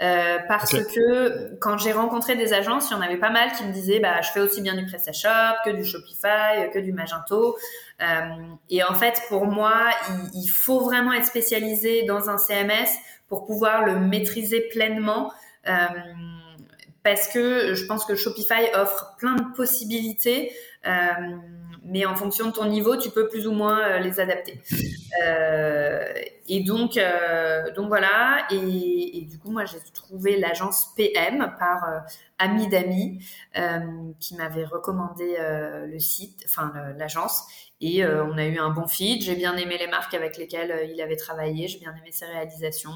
Euh, 0.00 0.38
parce 0.48 0.72
que 0.72 1.56
quand 1.58 1.76
j'ai 1.76 1.92
rencontré 1.92 2.34
des 2.34 2.54
agences, 2.54 2.90
il 2.90 2.94
y 2.94 2.96
en 2.96 3.02
avait 3.02 3.18
pas 3.18 3.28
mal 3.30 3.52
qui 3.52 3.64
me 3.64 3.72
disaient 3.72 4.00
bah 4.00 4.22
je 4.22 4.30
fais 4.30 4.40
aussi 4.40 4.62
bien 4.62 4.74
du 4.74 4.86
PrestaShop 4.86 5.58
que 5.64 5.70
du 5.70 5.84
Shopify, 5.84 6.70
que 6.72 6.78
du 6.78 6.92
Magento. 6.92 7.56
Euh, 8.00 8.06
et 8.70 8.82
en 8.82 8.94
fait, 8.94 9.20
pour 9.28 9.44
moi, 9.44 9.90
il, 10.08 10.42
il, 10.42 10.48
faut 10.48 10.80
vraiment 10.80 11.12
être 11.12 11.26
spécialisé 11.26 12.04
dans 12.04 12.30
un 12.30 12.38
CMS 12.38 12.88
pour 13.28 13.44
pouvoir 13.44 13.84
le 13.84 13.98
maîtriser 13.98 14.62
pleinement. 14.72 15.32
Euh, 15.68 15.72
parce 17.02 17.28
que 17.28 17.74
je 17.74 17.86
pense 17.86 18.04
que 18.04 18.14
Shopify 18.14 18.74
offre 18.74 19.14
plein 19.18 19.36
de 19.36 19.54
possibilités. 19.54 20.52
Euh, 20.86 20.90
mais 21.90 22.06
en 22.06 22.14
fonction 22.14 22.46
de 22.46 22.52
ton 22.52 22.66
niveau, 22.66 22.96
tu 22.96 23.10
peux 23.10 23.28
plus 23.28 23.46
ou 23.46 23.52
moins 23.52 23.80
euh, 23.80 23.98
les 23.98 24.20
adapter. 24.20 24.60
Euh, 25.22 26.04
et 26.46 26.62
donc, 26.62 26.96
euh, 26.96 27.72
donc 27.74 27.88
voilà. 27.88 28.46
Et, 28.50 29.26
du 29.28 29.38
coup, 29.38 29.50
moi, 29.50 29.64
j'ai 29.64 29.78
trouvé 29.92 30.38
l'agence 30.38 30.92
PM 30.96 31.54
par 31.58 31.84
euh, 31.84 31.98
ami 32.38 32.68
d'amis 32.68 33.24
qui 34.18 34.36
m'avait 34.36 34.64
recommandé 34.64 35.36
le 35.86 35.98
site, 35.98 36.42
enfin 36.46 36.72
l'agence. 36.96 37.44
Et 37.82 38.04
on 38.04 38.36
a 38.36 38.44
eu 38.44 38.58
un 38.58 38.70
bon 38.70 38.86
feed. 38.86 39.22
J'ai 39.22 39.36
bien 39.36 39.56
aimé 39.56 39.78
les 39.78 39.86
marques 39.86 40.12
avec 40.12 40.36
lesquelles 40.36 40.90
il 40.92 41.00
avait 41.00 41.16
travaillé. 41.16 41.66
J'ai 41.66 41.78
bien 41.78 41.94
aimé 41.96 42.12
ses 42.12 42.26
réalisations. 42.26 42.92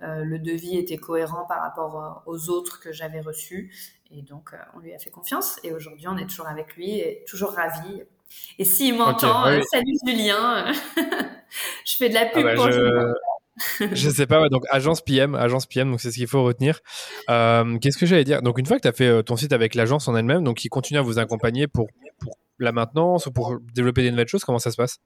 le 0.00 0.38
devis 0.38 0.78
était 0.78 0.96
cohérent 0.96 1.46
par 1.46 1.60
rapport 1.60 2.22
aux 2.26 2.48
autres 2.48 2.80
que 2.80 2.92
j'avais 2.92 3.20
reçus. 3.20 3.70
Et 4.16 4.22
donc, 4.22 4.50
euh, 4.52 4.56
on 4.74 4.78
lui 4.78 4.94
a 4.94 4.98
fait 4.98 5.10
confiance. 5.10 5.58
Et 5.64 5.72
aujourd'hui, 5.72 6.06
on 6.08 6.16
est 6.16 6.26
toujours 6.26 6.46
avec 6.46 6.76
lui 6.76 6.98
et 6.98 7.24
toujours 7.26 7.52
ravi. 7.52 8.02
Et 8.58 8.64
s'il 8.64 8.96
m'entend, 8.96 9.46
euh, 9.46 9.60
salut 9.70 9.94
Julien. 10.06 10.72
je 11.84 11.96
fais 11.96 12.08
de 12.08 12.14
la 12.14 12.22
ah 12.22 12.32
pub 12.32 12.44
bah, 12.44 12.54
pour 12.54 12.70
je... 12.70 13.14
je 13.92 14.10
sais 14.10 14.26
pas, 14.26 14.48
donc 14.48 14.64
agence 14.70 15.00
PM, 15.00 15.34
agence 15.36 15.66
PM, 15.66 15.90
donc 15.90 16.00
c'est 16.00 16.10
ce 16.10 16.16
qu'il 16.16 16.26
faut 16.26 16.42
retenir. 16.42 16.80
Euh, 17.30 17.78
qu'est-ce 17.78 17.98
que 17.98 18.06
j'allais 18.06 18.24
dire? 18.24 18.42
Donc 18.42 18.58
une 18.58 18.66
fois 18.66 18.76
que 18.76 18.82
tu 18.82 18.88
as 18.88 18.92
fait 18.92 19.22
ton 19.22 19.36
site 19.36 19.52
avec 19.52 19.74
l'agence 19.74 20.08
en 20.08 20.16
elle-même, 20.16 20.42
donc 20.42 20.64
ils 20.64 20.68
continuent 20.68 20.98
à 20.98 21.02
vous 21.02 21.20
accompagner 21.20 21.68
pour, 21.68 21.86
pour 22.18 22.36
la 22.58 22.72
maintenance 22.72 23.26
ou 23.26 23.32
pour 23.32 23.58
développer 23.74 24.02
des 24.02 24.10
nouvelles 24.10 24.28
choses, 24.28 24.44
comment 24.44 24.58
ça 24.58 24.70
se 24.70 24.76
passe? 24.76 24.98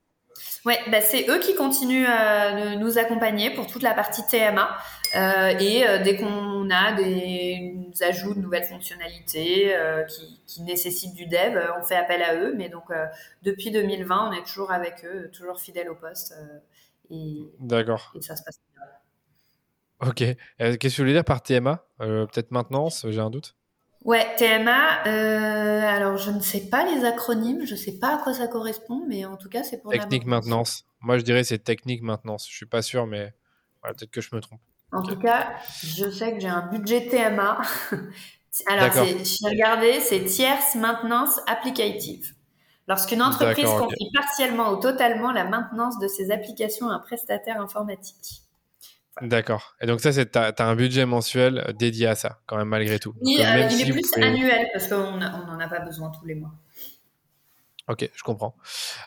Ouais, 0.65 0.79
bah 0.91 1.01
c'est 1.01 1.29
eux 1.29 1.39
qui 1.41 1.55
continuent 1.55 2.07
à 2.07 2.77
nous 2.77 2.99
accompagner 2.99 3.51
pour 3.51 3.67
toute 3.67 3.83
la 3.83 3.95
partie 3.95 4.23
TMA. 4.27 4.77
Euh, 5.17 5.59
et 5.59 5.87
euh, 5.87 6.03
dès 6.03 6.17
qu'on 6.17 6.69
a 6.71 6.93
des, 6.93 7.75
ajouts 8.01 8.35
de 8.35 8.41
nouvelles 8.41 8.65
fonctionnalités 8.65 9.75
euh, 9.75 10.05
qui, 10.05 10.41
qui, 10.47 10.63
nécessitent 10.63 11.15
du 11.15 11.27
dev, 11.27 11.59
on 11.79 11.83
fait 11.83 11.97
appel 11.97 12.23
à 12.23 12.37
eux. 12.37 12.55
Mais 12.57 12.69
donc, 12.69 12.85
depuis 13.43 13.71
2020, 13.71 14.31
on 14.31 14.33
est 14.33 14.45
toujours 14.45 14.71
avec 14.71 15.05
eux, 15.05 15.31
toujours 15.33 15.59
fidèles 15.61 15.89
au 15.89 15.95
poste. 15.95 16.35
et, 17.11 17.51
D'accord. 17.59 18.13
Et 18.15 18.21
ça 18.21 18.37
se 18.37 18.43
passe 18.43 18.61
bien. 18.73 20.09
Ok. 20.09 20.37
Qu'est-ce 20.59 20.77
que 20.77 20.89
tu 20.89 21.01
voulais 21.01 21.15
dire 21.15 21.25
par 21.25 21.43
TMA 21.43 21.85
Peut-être 21.99 22.51
maintenance, 22.51 23.07
j'ai 23.09 23.21
un 23.21 23.31
doute 23.31 23.58
Ouais, 24.09 24.27
TMA. 24.39 25.07
Euh, 25.07 25.83
alors, 25.83 26.17
je 26.17 26.31
ne 26.31 26.41
sais 26.41 26.71
pas 26.71 26.83
les 26.83 27.05
acronymes, 27.05 27.67
je 27.67 27.75
ne 27.75 27.79
sais 27.79 27.99
pas 27.99 28.15
à 28.15 28.17
quoi 28.17 28.33
ça 28.33 28.49
correspond, 28.49 29.05
mais 29.07 29.27
en 29.27 29.37
tout 29.37 29.51
cas, 29.51 29.63
c'est 29.63 29.83
pour 29.83 29.93
technique 29.93 30.25
maintenance. 30.25 30.87
Moi, 31.03 31.19
je 31.19 31.25
dirais 31.25 31.45
c'est 31.45 31.59
technique 31.59 32.01
maintenance. 32.01 32.49
Je 32.49 32.57
suis 32.57 32.65
pas 32.65 32.81
sûr, 32.81 33.07
mais 33.07 33.35
peut-être 33.83 34.11
que 34.11 34.23
je 34.23 34.35
me 34.35 34.41
trompe. 34.41 34.61
En 34.93 35.03
tout 35.03 35.19
cas, 35.19 35.57
je 35.85 36.09
sais 36.09 36.33
que 36.33 36.41
j'ai 36.41 36.49
un 36.49 36.69
budget 36.69 37.07
TMA. 37.09 37.61
alors, 38.67 39.05
j'ai 39.05 39.47
regardé, 39.47 40.01
c'est 40.01 40.25
tierce 40.25 40.75
maintenance 40.75 41.39
applicative. 41.47 42.33
Lorsqu'une 42.87 43.21
entreprise 43.21 43.69
confie 43.69 44.11
partiellement 44.15 44.71
ou 44.71 44.81
totalement 44.81 45.33
la 45.33 45.45
maintenance 45.45 45.99
de 45.99 46.09
ses 46.09 46.31
applications 46.31 46.89
à 46.89 46.95
un 46.95 46.99
prestataire 46.99 47.61
informatique. 47.61 48.41
D'accord. 49.23 49.77
Et 49.81 49.87
donc 49.87 50.01
ça, 50.01 50.13
c'est 50.13 50.27
t'as 50.27 50.51
as 50.51 50.65
un 50.65 50.77
budget 50.77 51.07
mensuel 51.07 51.65
euh, 51.67 51.73
dédié 51.73 52.07
à 52.07 52.15
ça, 52.15 52.41
quand 52.47 52.57
même 52.57 52.69
malgré 52.69 52.99
tout. 52.99 53.15
Oui, 53.21 53.39
euh, 53.41 53.69
il 53.71 53.89
est 53.89 53.93
plus 53.93 54.23
annuel 54.23 54.69
parce 54.73 54.89
qu'on 54.89 55.17
n'en 55.17 55.61
a 55.61 55.69
pas 55.69 55.81
besoin 55.81 56.11
tous 56.11 56.27
les 56.27 56.35
mois. 56.35 56.53
Ok, 57.89 58.09
je 58.15 58.23
comprends. 58.23 58.55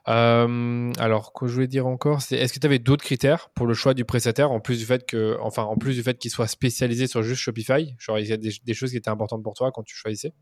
Euh, 0.08 0.92
alors, 0.98 1.34
que 1.34 1.46
je 1.46 1.54
voulais 1.54 1.68
dire 1.68 1.86
encore, 1.86 2.24
c'est 2.24 2.36
est-ce 2.36 2.52
que 2.52 2.60
tu 2.60 2.66
avais 2.66 2.80
d'autres 2.80 3.04
critères 3.04 3.50
pour 3.52 3.68
le 3.68 3.76
choix 3.76 3.94
du 3.94 4.06
prestataire 4.06 4.52
en 4.52 4.60
plus 4.60 4.80
du 4.80 4.86
fait 4.86 5.06
que, 5.06 5.38
enfin, 5.40 5.64
en 5.64 5.78
plus 5.78 5.94
du 5.94 6.02
fait 6.02 6.18
qu'il 6.18 6.32
soit 6.32 6.48
spécialisé 6.48 7.06
sur 7.06 7.22
juste 7.22 7.42
Shopify? 7.42 7.96
Genre, 8.00 8.18
il 8.18 8.28
y 8.28 8.34
a 8.34 8.38
des 8.38 8.74
choses 8.74 8.90
qui 8.90 8.98
étaient 8.98 9.12
importantes 9.12 9.44
pour 9.44 9.54
toi 9.54 9.72
quand 9.72 9.84
tu 9.84 9.96
choisissais? 9.96 10.34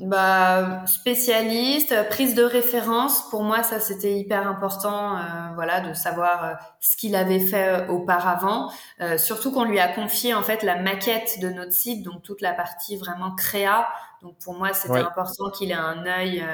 Bah, 0.00 0.84
spécialiste, 0.86 1.94
prise 2.08 2.34
de 2.34 2.42
référence. 2.42 3.28
Pour 3.30 3.44
moi, 3.44 3.62
ça 3.62 3.78
c'était 3.78 4.18
hyper 4.18 4.46
important, 4.46 5.16
euh, 5.16 5.20
voilà, 5.54 5.80
de 5.80 5.94
savoir 5.94 6.44
euh, 6.44 6.54
ce 6.80 6.96
qu'il 6.96 7.14
avait 7.14 7.38
fait 7.38 7.68
euh, 7.68 7.86
auparavant. 7.88 8.72
surtout 9.18 9.52
qu'on 9.52 9.64
lui 9.64 9.78
a 9.78 9.88
confié 9.88 10.34
en 10.34 10.42
fait 10.42 10.62
la 10.62 10.80
maquette 10.82 11.38
de 11.40 11.48
notre 11.48 11.72
site, 11.72 12.02
donc 12.02 12.22
toute 12.22 12.40
la 12.40 12.52
partie 12.52 12.96
vraiment 12.96 13.34
créa. 13.36 13.86
Donc 14.22 14.36
pour 14.38 14.54
moi, 14.54 14.72
c'était 14.72 14.98
important 14.98 15.50
qu'il 15.50 15.70
ait 15.70 15.74
un 15.74 16.06
œil 16.06 16.44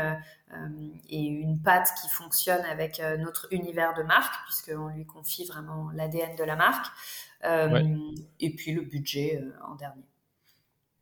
et 1.08 1.20
une 1.20 1.60
patte 1.62 1.88
qui 2.02 2.08
fonctionne 2.08 2.64
avec 2.64 3.00
notre 3.20 3.46
univers 3.52 3.94
de 3.94 4.02
marque, 4.02 4.34
puisqu'on 4.46 4.88
lui 4.88 5.06
confie 5.06 5.46
vraiment 5.46 5.90
l'ADN 5.94 6.34
de 6.36 6.44
la 6.44 6.56
marque. 6.56 6.86
Et 7.44 8.54
puis 8.54 8.72
le 8.72 8.82
budget 8.82 9.40
en 9.66 9.76
dernier. 9.76 10.09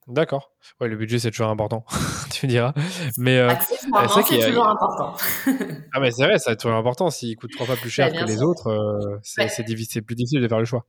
D'accord. 0.09 0.53
Ouais, 0.81 0.88
le 0.88 0.97
budget, 0.97 1.18
c'est 1.18 1.31
toujours 1.31 1.49
important, 1.49 1.85
tu 2.33 2.47
me 2.47 2.51
diras. 2.51 2.73
Mais 3.18 3.38
euh, 3.38 3.53
c'est 3.61 4.47
toujours 4.47 4.66
important. 4.66 5.14
ah, 5.92 6.01
mais 6.01 6.11
c'est 6.11 6.25
vrai, 6.25 6.38
c'est 6.38 6.57
toujours 6.57 6.79
important. 6.79 7.11
S'il 7.11 7.37
coûte 7.37 7.53
trois 7.53 7.66
fois 7.66 7.77
plus 7.77 7.90
cher 7.90 8.11
que 8.11 8.25
les 8.25 8.42
autres, 8.42 8.68
euh, 8.68 9.18
c'est 9.23 10.03
plus 10.03 10.14
difficile 10.14 10.40
de 10.40 10.49
faire 10.49 10.59
le 10.59 10.64
choix. 10.64 10.87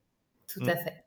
Tout 0.51 0.61
à 0.61 0.73
mm. 0.73 0.77
fait. 0.77 1.03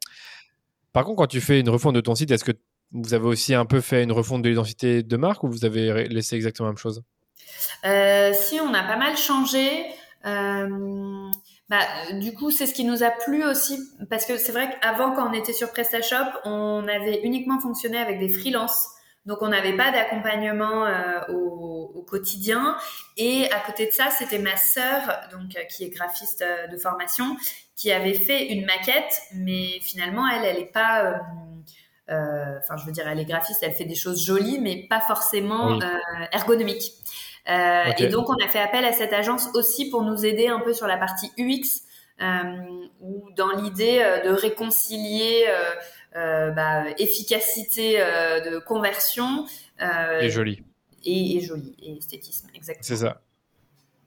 Par 0.93 1.05
contre, 1.05 1.17
quand 1.17 1.27
tu 1.27 1.41
fais 1.41 1.59
une 1.59 1.71
refonte 1.71 1.95
de 1.95 2.03
ton 2.03 2.15
site, 2.15 2.31
est-ce 2.31 2.45
que 2.45 2.53
vous 2.93 3.15
avez 3.15 3.25
aussi 3.25 3.55
un 3.55 3.65
peu 3.65 3.81
fait 3.81 4.03
une 4.03 4.13
refonte 4.13 4.43
de 4.43 4.51
l'identité 4.51 5.03
de 5.03 5.17
marque 5.17 5.43
ou 5.43 5.49
vous 5.49 5.65
avez 5.65 6.07
laissé 6.09 6.37
exactement 6.37 6.67
la 6.67 6.73
même 6.73 6.79
chose? 6.79 7.03
Euh, 7.87 8.35
Si, 8.35 8.61
on 8.61 8.75
a 8.75 8.83
pas 8.83 8.99
mal 8.99 9.17
changé. 9.17 9.87
Euh, 11.71 11.77
bah, 11.77 12.13
du 12.19 12.35
coup, 12.35 12.51
c'est 12.51 12.67
ce 12.67 12.75
qui 12.75 12.85
nous 12.85 13.03
a 13.03 13.11
plu 13.11 13.45
aussi, 13.45 13.79
parce 14.11 14.27
que 14.27 14.37
c'est 14.37 14.53
vrai 14.53 14.71
qu'avant, 14.71 15.13
quand 15.13 15.29
on 15.29 15.33
était 15.33 15.53
sur 15.53 15.71
PrestaShop, 15.73 16.41
on 16.45 16.87
avait 16.89 17.21
uniquement 17.23 17.61
fonctionné 17.61 17.99
avec 17.99 18.19
des 18.19 18.29
freelances. 18.29 18.89
Donc, 19.25 19.39
on 19.41 19.49
n'avait 19.49 19.77
pas 19.77 19.93
d'accompagnement 19.93 20.85
euh, 20.85 21.21
au, 21.29 21.93
au, 21.95 22.03
quotidien. 22.03 22.77
Et 23.17 23.49
à 23.53 23.61
côté 23.61 23.87
de 23.87 23.93
ça, 23.93 24.11
c'était 24.11 24.41
ma 24.41 24.57
sœur, 24.57 25.21
donc 25.31 25.57
euh, 25.57 25.63
qui 25.65 25.85
est 25.85 25.91
graphiste 25.91 26.43
euh, 26.43 26.67
de 26.67 26.77
formation, 26.77 27.37
qui 27.77 27.93
avait 27.93 28.15
fait 28.15 28.49
une 28.49 28.67
maquette, 28.67 29.23
mais 29.35 29.79
finalement, 29.81 30.29
elle, 30.29 30.45
elle 30.45 30.59
est 30.59 30.73
pas. 30.73 31.21
Enfin, 32.09 32.77
je 32.77 32.85
veux 32.85 32.93
dire, 32.93 33.09
elle 33.09 33.21
est 33.21 33.25
graphiste, 33.25 33.63
elle 33.63 33.73
fait 33.73 33.87
des 33.87 33.95
choses 33.95 34.23
jolies, 34.23 34.59
mais 34.61 34.87
pas 34.89 35.01
forcément 35.01 35.79
ergonomiques. 36.31 36.93
Euh, 37.49 37.85
et 37.99 38.09
donc, 38.09 38.29
on 38.29 38.37
a 38.45 38.49
fait 38.49 38.61
appel 38.61 38.85
à 38.85 38.93
cette 38.93 39.13
agence 39.13 39.49
aussi 39.55 39.91
pour 39.91 40.03
nous 40.03 40.25
aider 40.25 40.47
un 40.47 40.61
peu 40.61 40.73
sur 40.73 40.87
la 40.87 40.97
partie 40.97 41.31
UX, 41.39 41.83
euh, 42.21 42.43
ou 43.01 43.29
dans 43.37 43.51
l'idée 43.51 44.01
euh, 44.01 44.23
de 44.23 44.31
réconcilier 44.31 45.47
bah, 46.15 46.85
efficacité 46.99 47.99
de 47.99 48.59
conversion. 48.59 49.47
et 50.21 50.31
joli. 50.31 50.63
Et, 51.05 51.37
et 51.37 51.41
joli, 51.41 51.75
et 51.83 51.97
esthétisme, 51.97 52.49
exactement. 52.55 52.85
C'est 52.87 53.05
ça. 53.05 53.21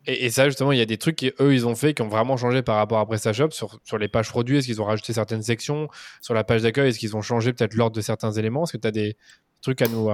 Et, 0.08 0.30
ça, 0.30 0.45
justement, 0.45 0.71
il 0.71 0.78
y 0.78 0.82
a 0.82 0.86
des 0.86 0.98
trucs 0.98 1.15
qu'eux, 1.15 1.54
ils 1.54 1.65
ont 1.65 1.76
fait 1.76 1.93
qui 1.93 2.02
ont 2.04 2.08
vraiment 2.08 2.38
changé 2.38 2.62
par 2.62 2.76
rapport 2.76 3.00
à 3.00 3.06
PrestaShop 3.08 3.50
sur, 3.52 3.80
sur 3.84 3.98
les 3.98 4.08
pages 4.08 4.30
produits. 4.30 4.58
Est-ce 4.58 4.67
qu'ils 4.67 4.82
ont 4.82 4.86
rajouté 4.86 5.13
certaines 5.13 5.41
sections 5.41 5.88
Sur 6.21 6.36
la 6.36 6.43
page 6.43 6.62
d'accueil, 6.62 6.89
est-ce 6.89 7.00
qu'ils 7.00 7.15
ont 7.15 7.24
changé 7.24 7.54
peut-être 7.54 7.74
l'ordre 7.74 7.95
de 7.95 8.02
certains 8.02 8.32
éléments? 8.32 8.63
Est-ce 8.63 8.74
que 8.74 8.78
tu 8.78 8.88
as 8.88 8.91
des, 8.91 9.17
trucs 9.65 9.82
à 9.82 9.88
nous 9.88 10.10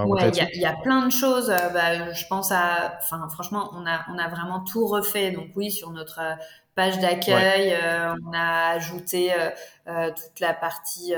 Il 0.54 0.62
y, 0.62 0.66
a 0.66 0.74
plein 0.74 1.06
de 1.06 1.12
choses. 1.12 1.50
Euh, 1.50 1.70
bah, 1.70 2.14
je 2.14 2.26
pense 2.28 2.52
à, 2.52 2.98
enfin, 3.02 3.28
franchement, 3.30 3.70
on 3.74 3.86
a, 3.86 4.06
on 4.10 4.18
a 4.18 4.30
vraiment 4.30 4.62
tout 4.62 4.88
refait. 4.88 5.32
Donc 5.32 5.50
oui, 5.56 5.72
sur 5.72 5.92
notre 5.92 6.20
euh, 6.22 6.36
page 6.76 7.00
d'accueil, 7.00 7.74
euh, 7.74 8.16
on 8.26 8.34
a 8.34 8.70
ajouté 8.70 9.34
toute 9.86 10.40
la 10.40 10.54
partie 10.54 11.14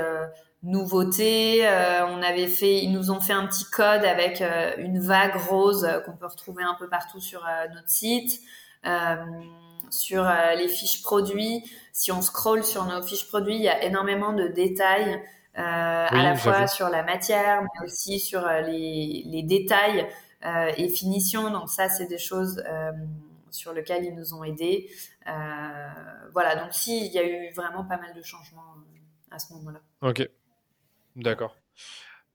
nouveautés. 0.63 1.63
on 2.09 2.23
avait 2.23 2.47
fait, 2.47 2.79
ils 2.79 2.91
nous 2.91 3.11
ont 3.11 3.19
fait 3.19 3.33
un 3.33 3.45
petit 3.45 3.65
code 3.65 4.03
avec 4.03 4.41
une 4.77 4.99
vague 4.99 5.35
rose 5.35 5.87
qu'on 6.05 6.13
peut 6.13 6.25
retrouver 6.25 6.63
un 6.63 6.73
peu 6.73 6.89
partout 6.89 7.19
sur 7.19 7.45
notre 7.75 7.89
site. 7.89 8.41
sur 9.91 10.27
les 10.57 10.67
fiches 10.67 11.03
produits, 11.03 11.63
si 11.91 12.11
on 12.11 12.23
scrolle 12.23 12.63
sur 12.63 12.85
nos 12.85 13.03
fiches 13.03 13.27
produits, 13.27 13.55
il 13.55 13.61
y 13.61 13.69
a 13.69 13.83
énormément 13.83 14.33
de 14.33 14.47
détails 14.47 15.21
euh, 15.57 15.61
à 15.61 16.23
la 16.23 16.35
fois 16.35 16.65
sur 16.65 16.89
la 16.89 17.03
matière, 17.03 17.61
mais 17.61 17.85
aussi 17.85 18.19
sur 18.19 18.45
euh, 18.45 18.61
les, 18.61 19.23
les 19.25 19.43
détails 19.43 20.07
euh, 20.45 20.71
et 20.77 20.89
finitions. 20.89 21.51
Donc 21.51 21.69
ça, 21.69 21.89
c'est 21.89 22.07
des 22.07 22.17
choses 22.17 22.63
sur 23.51 23.71
lesquelles 23.71 24.03
ils 24.03 24.15
nous 24.15 24.33
ont 24.33 24.43
aidés. 24.43 24.89
voilà, 26.33 26.55
donc 26.55 26.73
si, 26.73 27.05
il 27.05 27.11
y 27.13 27.19
a 27.19 27.23
eu 27.23 27.53
vraiment 27.53 27.85
pas 27.85 27.97
mal 27.97 28.13
de 28.15 28.23
changements 28.23 28.75
à 29.29 29.37
ce 29.37 29.53
moment-là. 29.53 29.79
Ok, 30.01 30.27
d'accord. 31.15 31.55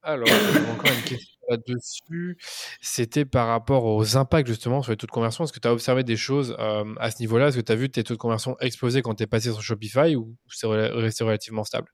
Alors, 0.03 0.29
encore 0.71 0.93
une 0.93 1.03
question 1.03 1.39
là-dessus. 1.49 2.39
C'était 2.81 3.25
par 3.25 3.49
rapport 3.49 3.85
aux 3.85 4.17
impacts 4.17 4.47
justement 4.47 4.81
sur 4.81 4.93
les 4.93 4.97
taux 4.97 5.09
de 5.09 5.13
conversion. 5.13 5.43
Est-ce 5.43 5.53
que 5.53 5.59
tu 5.59 5.67
as 5.67 5.73
observé 5.73 6.05
des 6.05 6.17
choses 6.17 6.57
à 6.59 7.11
ce 7.11 7.21
niveau-là? 7.21 7.49
Est-ce 7.49 7.57
que 7.57 7.63
tu 7.63 7.73
as 7.73 7.77
vu 7.77 7.91
tes 7.91 8.05
taux 8.05 8.15
de 8.15 8.19
conversion 8.19 8.57
exploser 8.61 9.03
quand 9.03 9.17
tu 9.17 9.25
es 9.25 9.27
passé 9.27 9.51
sur 9.51 9.61
Shopify 9.61 10.15
ou 10.15 10.37
c'est 10.49 10.69
resté 10.69 11.25
relativement 11.25 11.65
stable? 11.65 11.89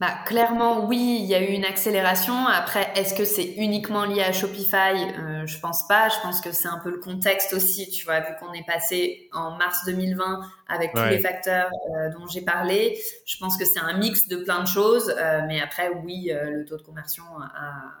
Bah, 0.00 0.14
clairement, 0.24 0.86
oui, 0.86 1.18
il 1.20 1.26
y 1.26 1.34
a 1.34 1.42
eu 1.42 1.52
une 1.52 1.66
accélération. 1.66 2.46
Après, 2.46 2.90
est-ce 2.96 3.12
que 3.14 3.26
c'est 3.26 3.44
uniquement 3.56 4.06
lié 4.06 4.22
à 4.22 4.32
Shopify? 4.32 4.94
Euh, 5.18 5.46
Je 5.46 5.58
pense 5.60 5.86
pas. 5.86 6.08
Je 6.08 6.18
pense 6.22 6.40
que 6.40 6.52
c'est 6.52 6.68
un 6.68 6.78
peu 6.78 6.90
le 6.90 6.98
contexte 7.00 7.52
aussi, 7.52 7.90
tu 7.90 8.06
vois, 8.06 8.20
vu 8.20 8.34
qu'on 8.40 8.52
est 8.54 8.64
passé 8.64 9.28
en 9.32 9.56
mars 9.58 9.84
2020 9.84 10.40
avec 10.68 10.94
tous 10.94 11.04
les 11.04 11.20
facteurs 11.20 11.70
euh, 11.94 12.10
dont 12.18 12.26
j'ai 12.26 12.40
parlé. 12.40 12.98
Je 13.26 13.36
pense 13.36 13.58
que 13.58 13.66
c'est 13.66 13.80
un 13.80 13.98
mix 13.98 14.26
de 14.26 14.36
plein 14.36 14.62
de 14.62 14.68
choses. 14.68 15.12
Euh, 15.18 15.42
mais 15.46 15.60
après, 15.60 15.90
oui, 15.90 16.30
euh, 16.32 16.50
le 16.50 16.64
taux 16.64 16.78
de 16.78 16.82
conversion 16.82 17.24
a, 17.38 17.92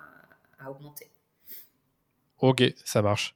a 0.64 0.70
augmenté. 0.70 1.10
Ok, 2.38 2.62
ça 2.84 3.02
marche. 3.02 3.34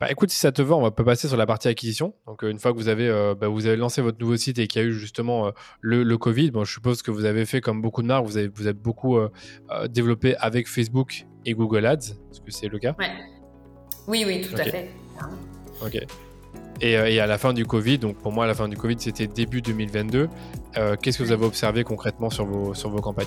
Bah, 0.00 0.10
écoute, 0.10 0.30
si 0.30 0.38
ça 0.38 0.50
te 0.50 0.60
va, 0.60 0.74
on 0.74 0.82
va 0.82 0.90
passer 0.90 1.28
sur 1.28 1.36
la 1.36 1.46
partie 1.46 1.68
acquisition. 1.68 2.14
Donc, 2.26 2.42
euh, 2.42 2.50
une 2.50 2.58
fois 2.58 2.72
que 2.72 2.76
vous 2.76 2.88
avez, 2.88 3.08
euh, 3.08 3.34
bah, 3.34 3.48
vous 3.48 3.66
avez 3.66 3.76
lancé 3.76 4.02
votre 4.02 4.18
nouveau 4.18 4.36
site 4.36 4.58
et 4.58 4.66
qu'il 4.66 4.82
y 4.82 4.84
a 4.84 4.88
eu 4.88 4.92
justement 4.92 5.46
euh, 5.46 5.50
le, 5.80 6.02
le, 6.02 6.18
Covid, 6.18 6.50
bon, 6.50 6.64
je 6.64 6.72
suppose 6.72 7.02
que 7.02 7.10
vous 7.10 7.24
avez 7.24 7.46
fait 7.46 7.60
comme 7.60 7.80
beaucoup 7.80 8.02
de 8.02 8.08
marques, 8.08 8.26
vous 8.26 8.36
avez, 8.36 8.48
vous 8.48 8.66
avez 8.66 8.72
beaucoup 8.72 9.18
développé 9.88 10.36
avec 10.36 10.68
Facebook 10.68 11.26
et 11.44 11.54
Google 11.54 11.86
Ads. 11.86 11.98
Est-ce 12.30 12.40
que 12.40 12.50
c'est 12.50 12.68
le 12.68 12.78
cas? 12.78 12.94
Ouais. 12.98 13.10
Oui, 14.08 14.24
oui, 14.26 14.40
tout 14.40 14.54
à 14.56 14.64
fait. 14.64 14.90
Ok. 15.82 15.98
Et, 16.80 16.92
et, 16.92 17.20
à 17.20 17.26
la 17.26 17.38
fin 17.38 17.52
du 17.52 17.64
Covid, 17.64 17.98
donc 17.98 18.16
pour 18.18 18.32
moi, 18.32 18.44
à 18.44 18.46
la 18.48 18.54
fin 18.54 18.68
du 18.68 18.76
Covid, 18.76 18.96
c'était 18.98 19.26
début 19.26 19.62
2022. 19.62 20.28
Qu'est-ce 21.00 21.18
que 21.18 21.22
vous 21.22 21.32
avez 21.32 21.44
observé 21.44 21.84
concrètement 21.84 22.30
sur 22.30 22.46
vos, 22.46 22.74
sur 22.74 22.90
vos 22.90 23.00
campagnes? 23.00 23.26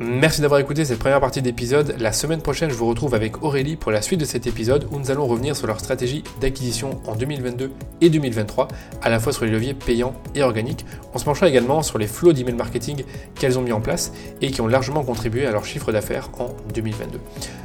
Merci 0.00 0.42
d'avoir 0.42 0.60
écouté 0.60 0.84
cette 0.84 1.00
première 1.00 1.18
partie 1.18 1.42
d'épisode. 1.42 1.96
La 1.98 2.12
semaine 2.12 2.40
prochaine, 2.40 2.70
je 2.70 2.74
vous 2.76 2.86
retrouve 2.86 3.14
avec 3.16 3.42
Aurélie 3.42 3.74
pour 3.74 3.90
la 3.90 4.00
suite 4.00 4.20
de 4.20 4.24
cet 4.24 4.46
épisode 4.46 4.86
où 4.92 4.98
nous 5.00 5.10
allons 5.10 5.26
revenir 5.26 5.56
sur 5.56 5.66
leur 5.66 5.80
stratégie 5.80 6.22
d'acquisition 6.40 7.00
en 7.08 7.16
2022 7.16 7.72
et 8.00 8.08
2023, 8.08 8.68
à 9.02 9.10
la 9.10 9.18
fois 9.18 9.32
sur 9.32 9.44
les 9.44 9.50
leviers 9.50 9.74
payants 9.74 10.14
et 10.36 10.44
organiques. 10.44 10.86
On 11.14 11.18
se 11.18 11.24
penchera 11.24 11.48
également 11.48 11.82
sur 11.82 11.98
les 11.98 12.06
flots 12.06 12.32
d'email 12.32 12.54
marketing 12.54 13.02
qu'elles 13.34 13.58
ont 13.58 13.62
mis 13.62 13.72
en 13.72 13.80
place 13.80 14.12
et 14.40 14.52
qui 14.52 14.60
ont 14.60 14.68
largement 14.68 15.02
contribué 15.02 15.46
à 15.46 15.50
leur 15.50 15.64
chiffre 15.64 15.90
d'affaires 15.90 16.30
en 16.38 16.54
2022. 16.72 17.18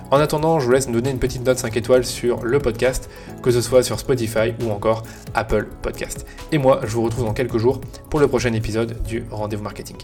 En 0.10 0.18
attendant, 0.18 0.60
je 0.60 0.66
vous 0.66 0.72
laisse 0.72 0.88
me 0.88 0.94
donner 0.94 1.12
une 1.12 1.20
petite 1.20 1.46
note 1.46 1.60
5 1.60 1.78
étoiles 1.78 2.04
sur 2.04 2.44
le 2.44 2.58
podcast, 2.58 3.12
que 3.44 3.52
ce 3.52 3.62
soit 3.62 3.84
sur 3.84 4.00
Spotify 4.00 4.56
ou 4.66 4.72
encore 4.72 5.04
Apple 5.36 5.68
Podcast. 5.84 6.26
Et 6.52 6.58
moi, 6.58 6.82
je 6.84 6.96
vous 6.96 7.04
retrouve 7.04 7.26
dans 7.26 7.34
quelques 7.34 7.60
jours 7.60 7.80
pour 8.10 8.20
le 8.20 8.28
prochain 8.28 8.54
épisode 8.54 9.04
du 9.04 9.24
Rendez-vous 9.30 9.64
Marketing. 9.64 9.98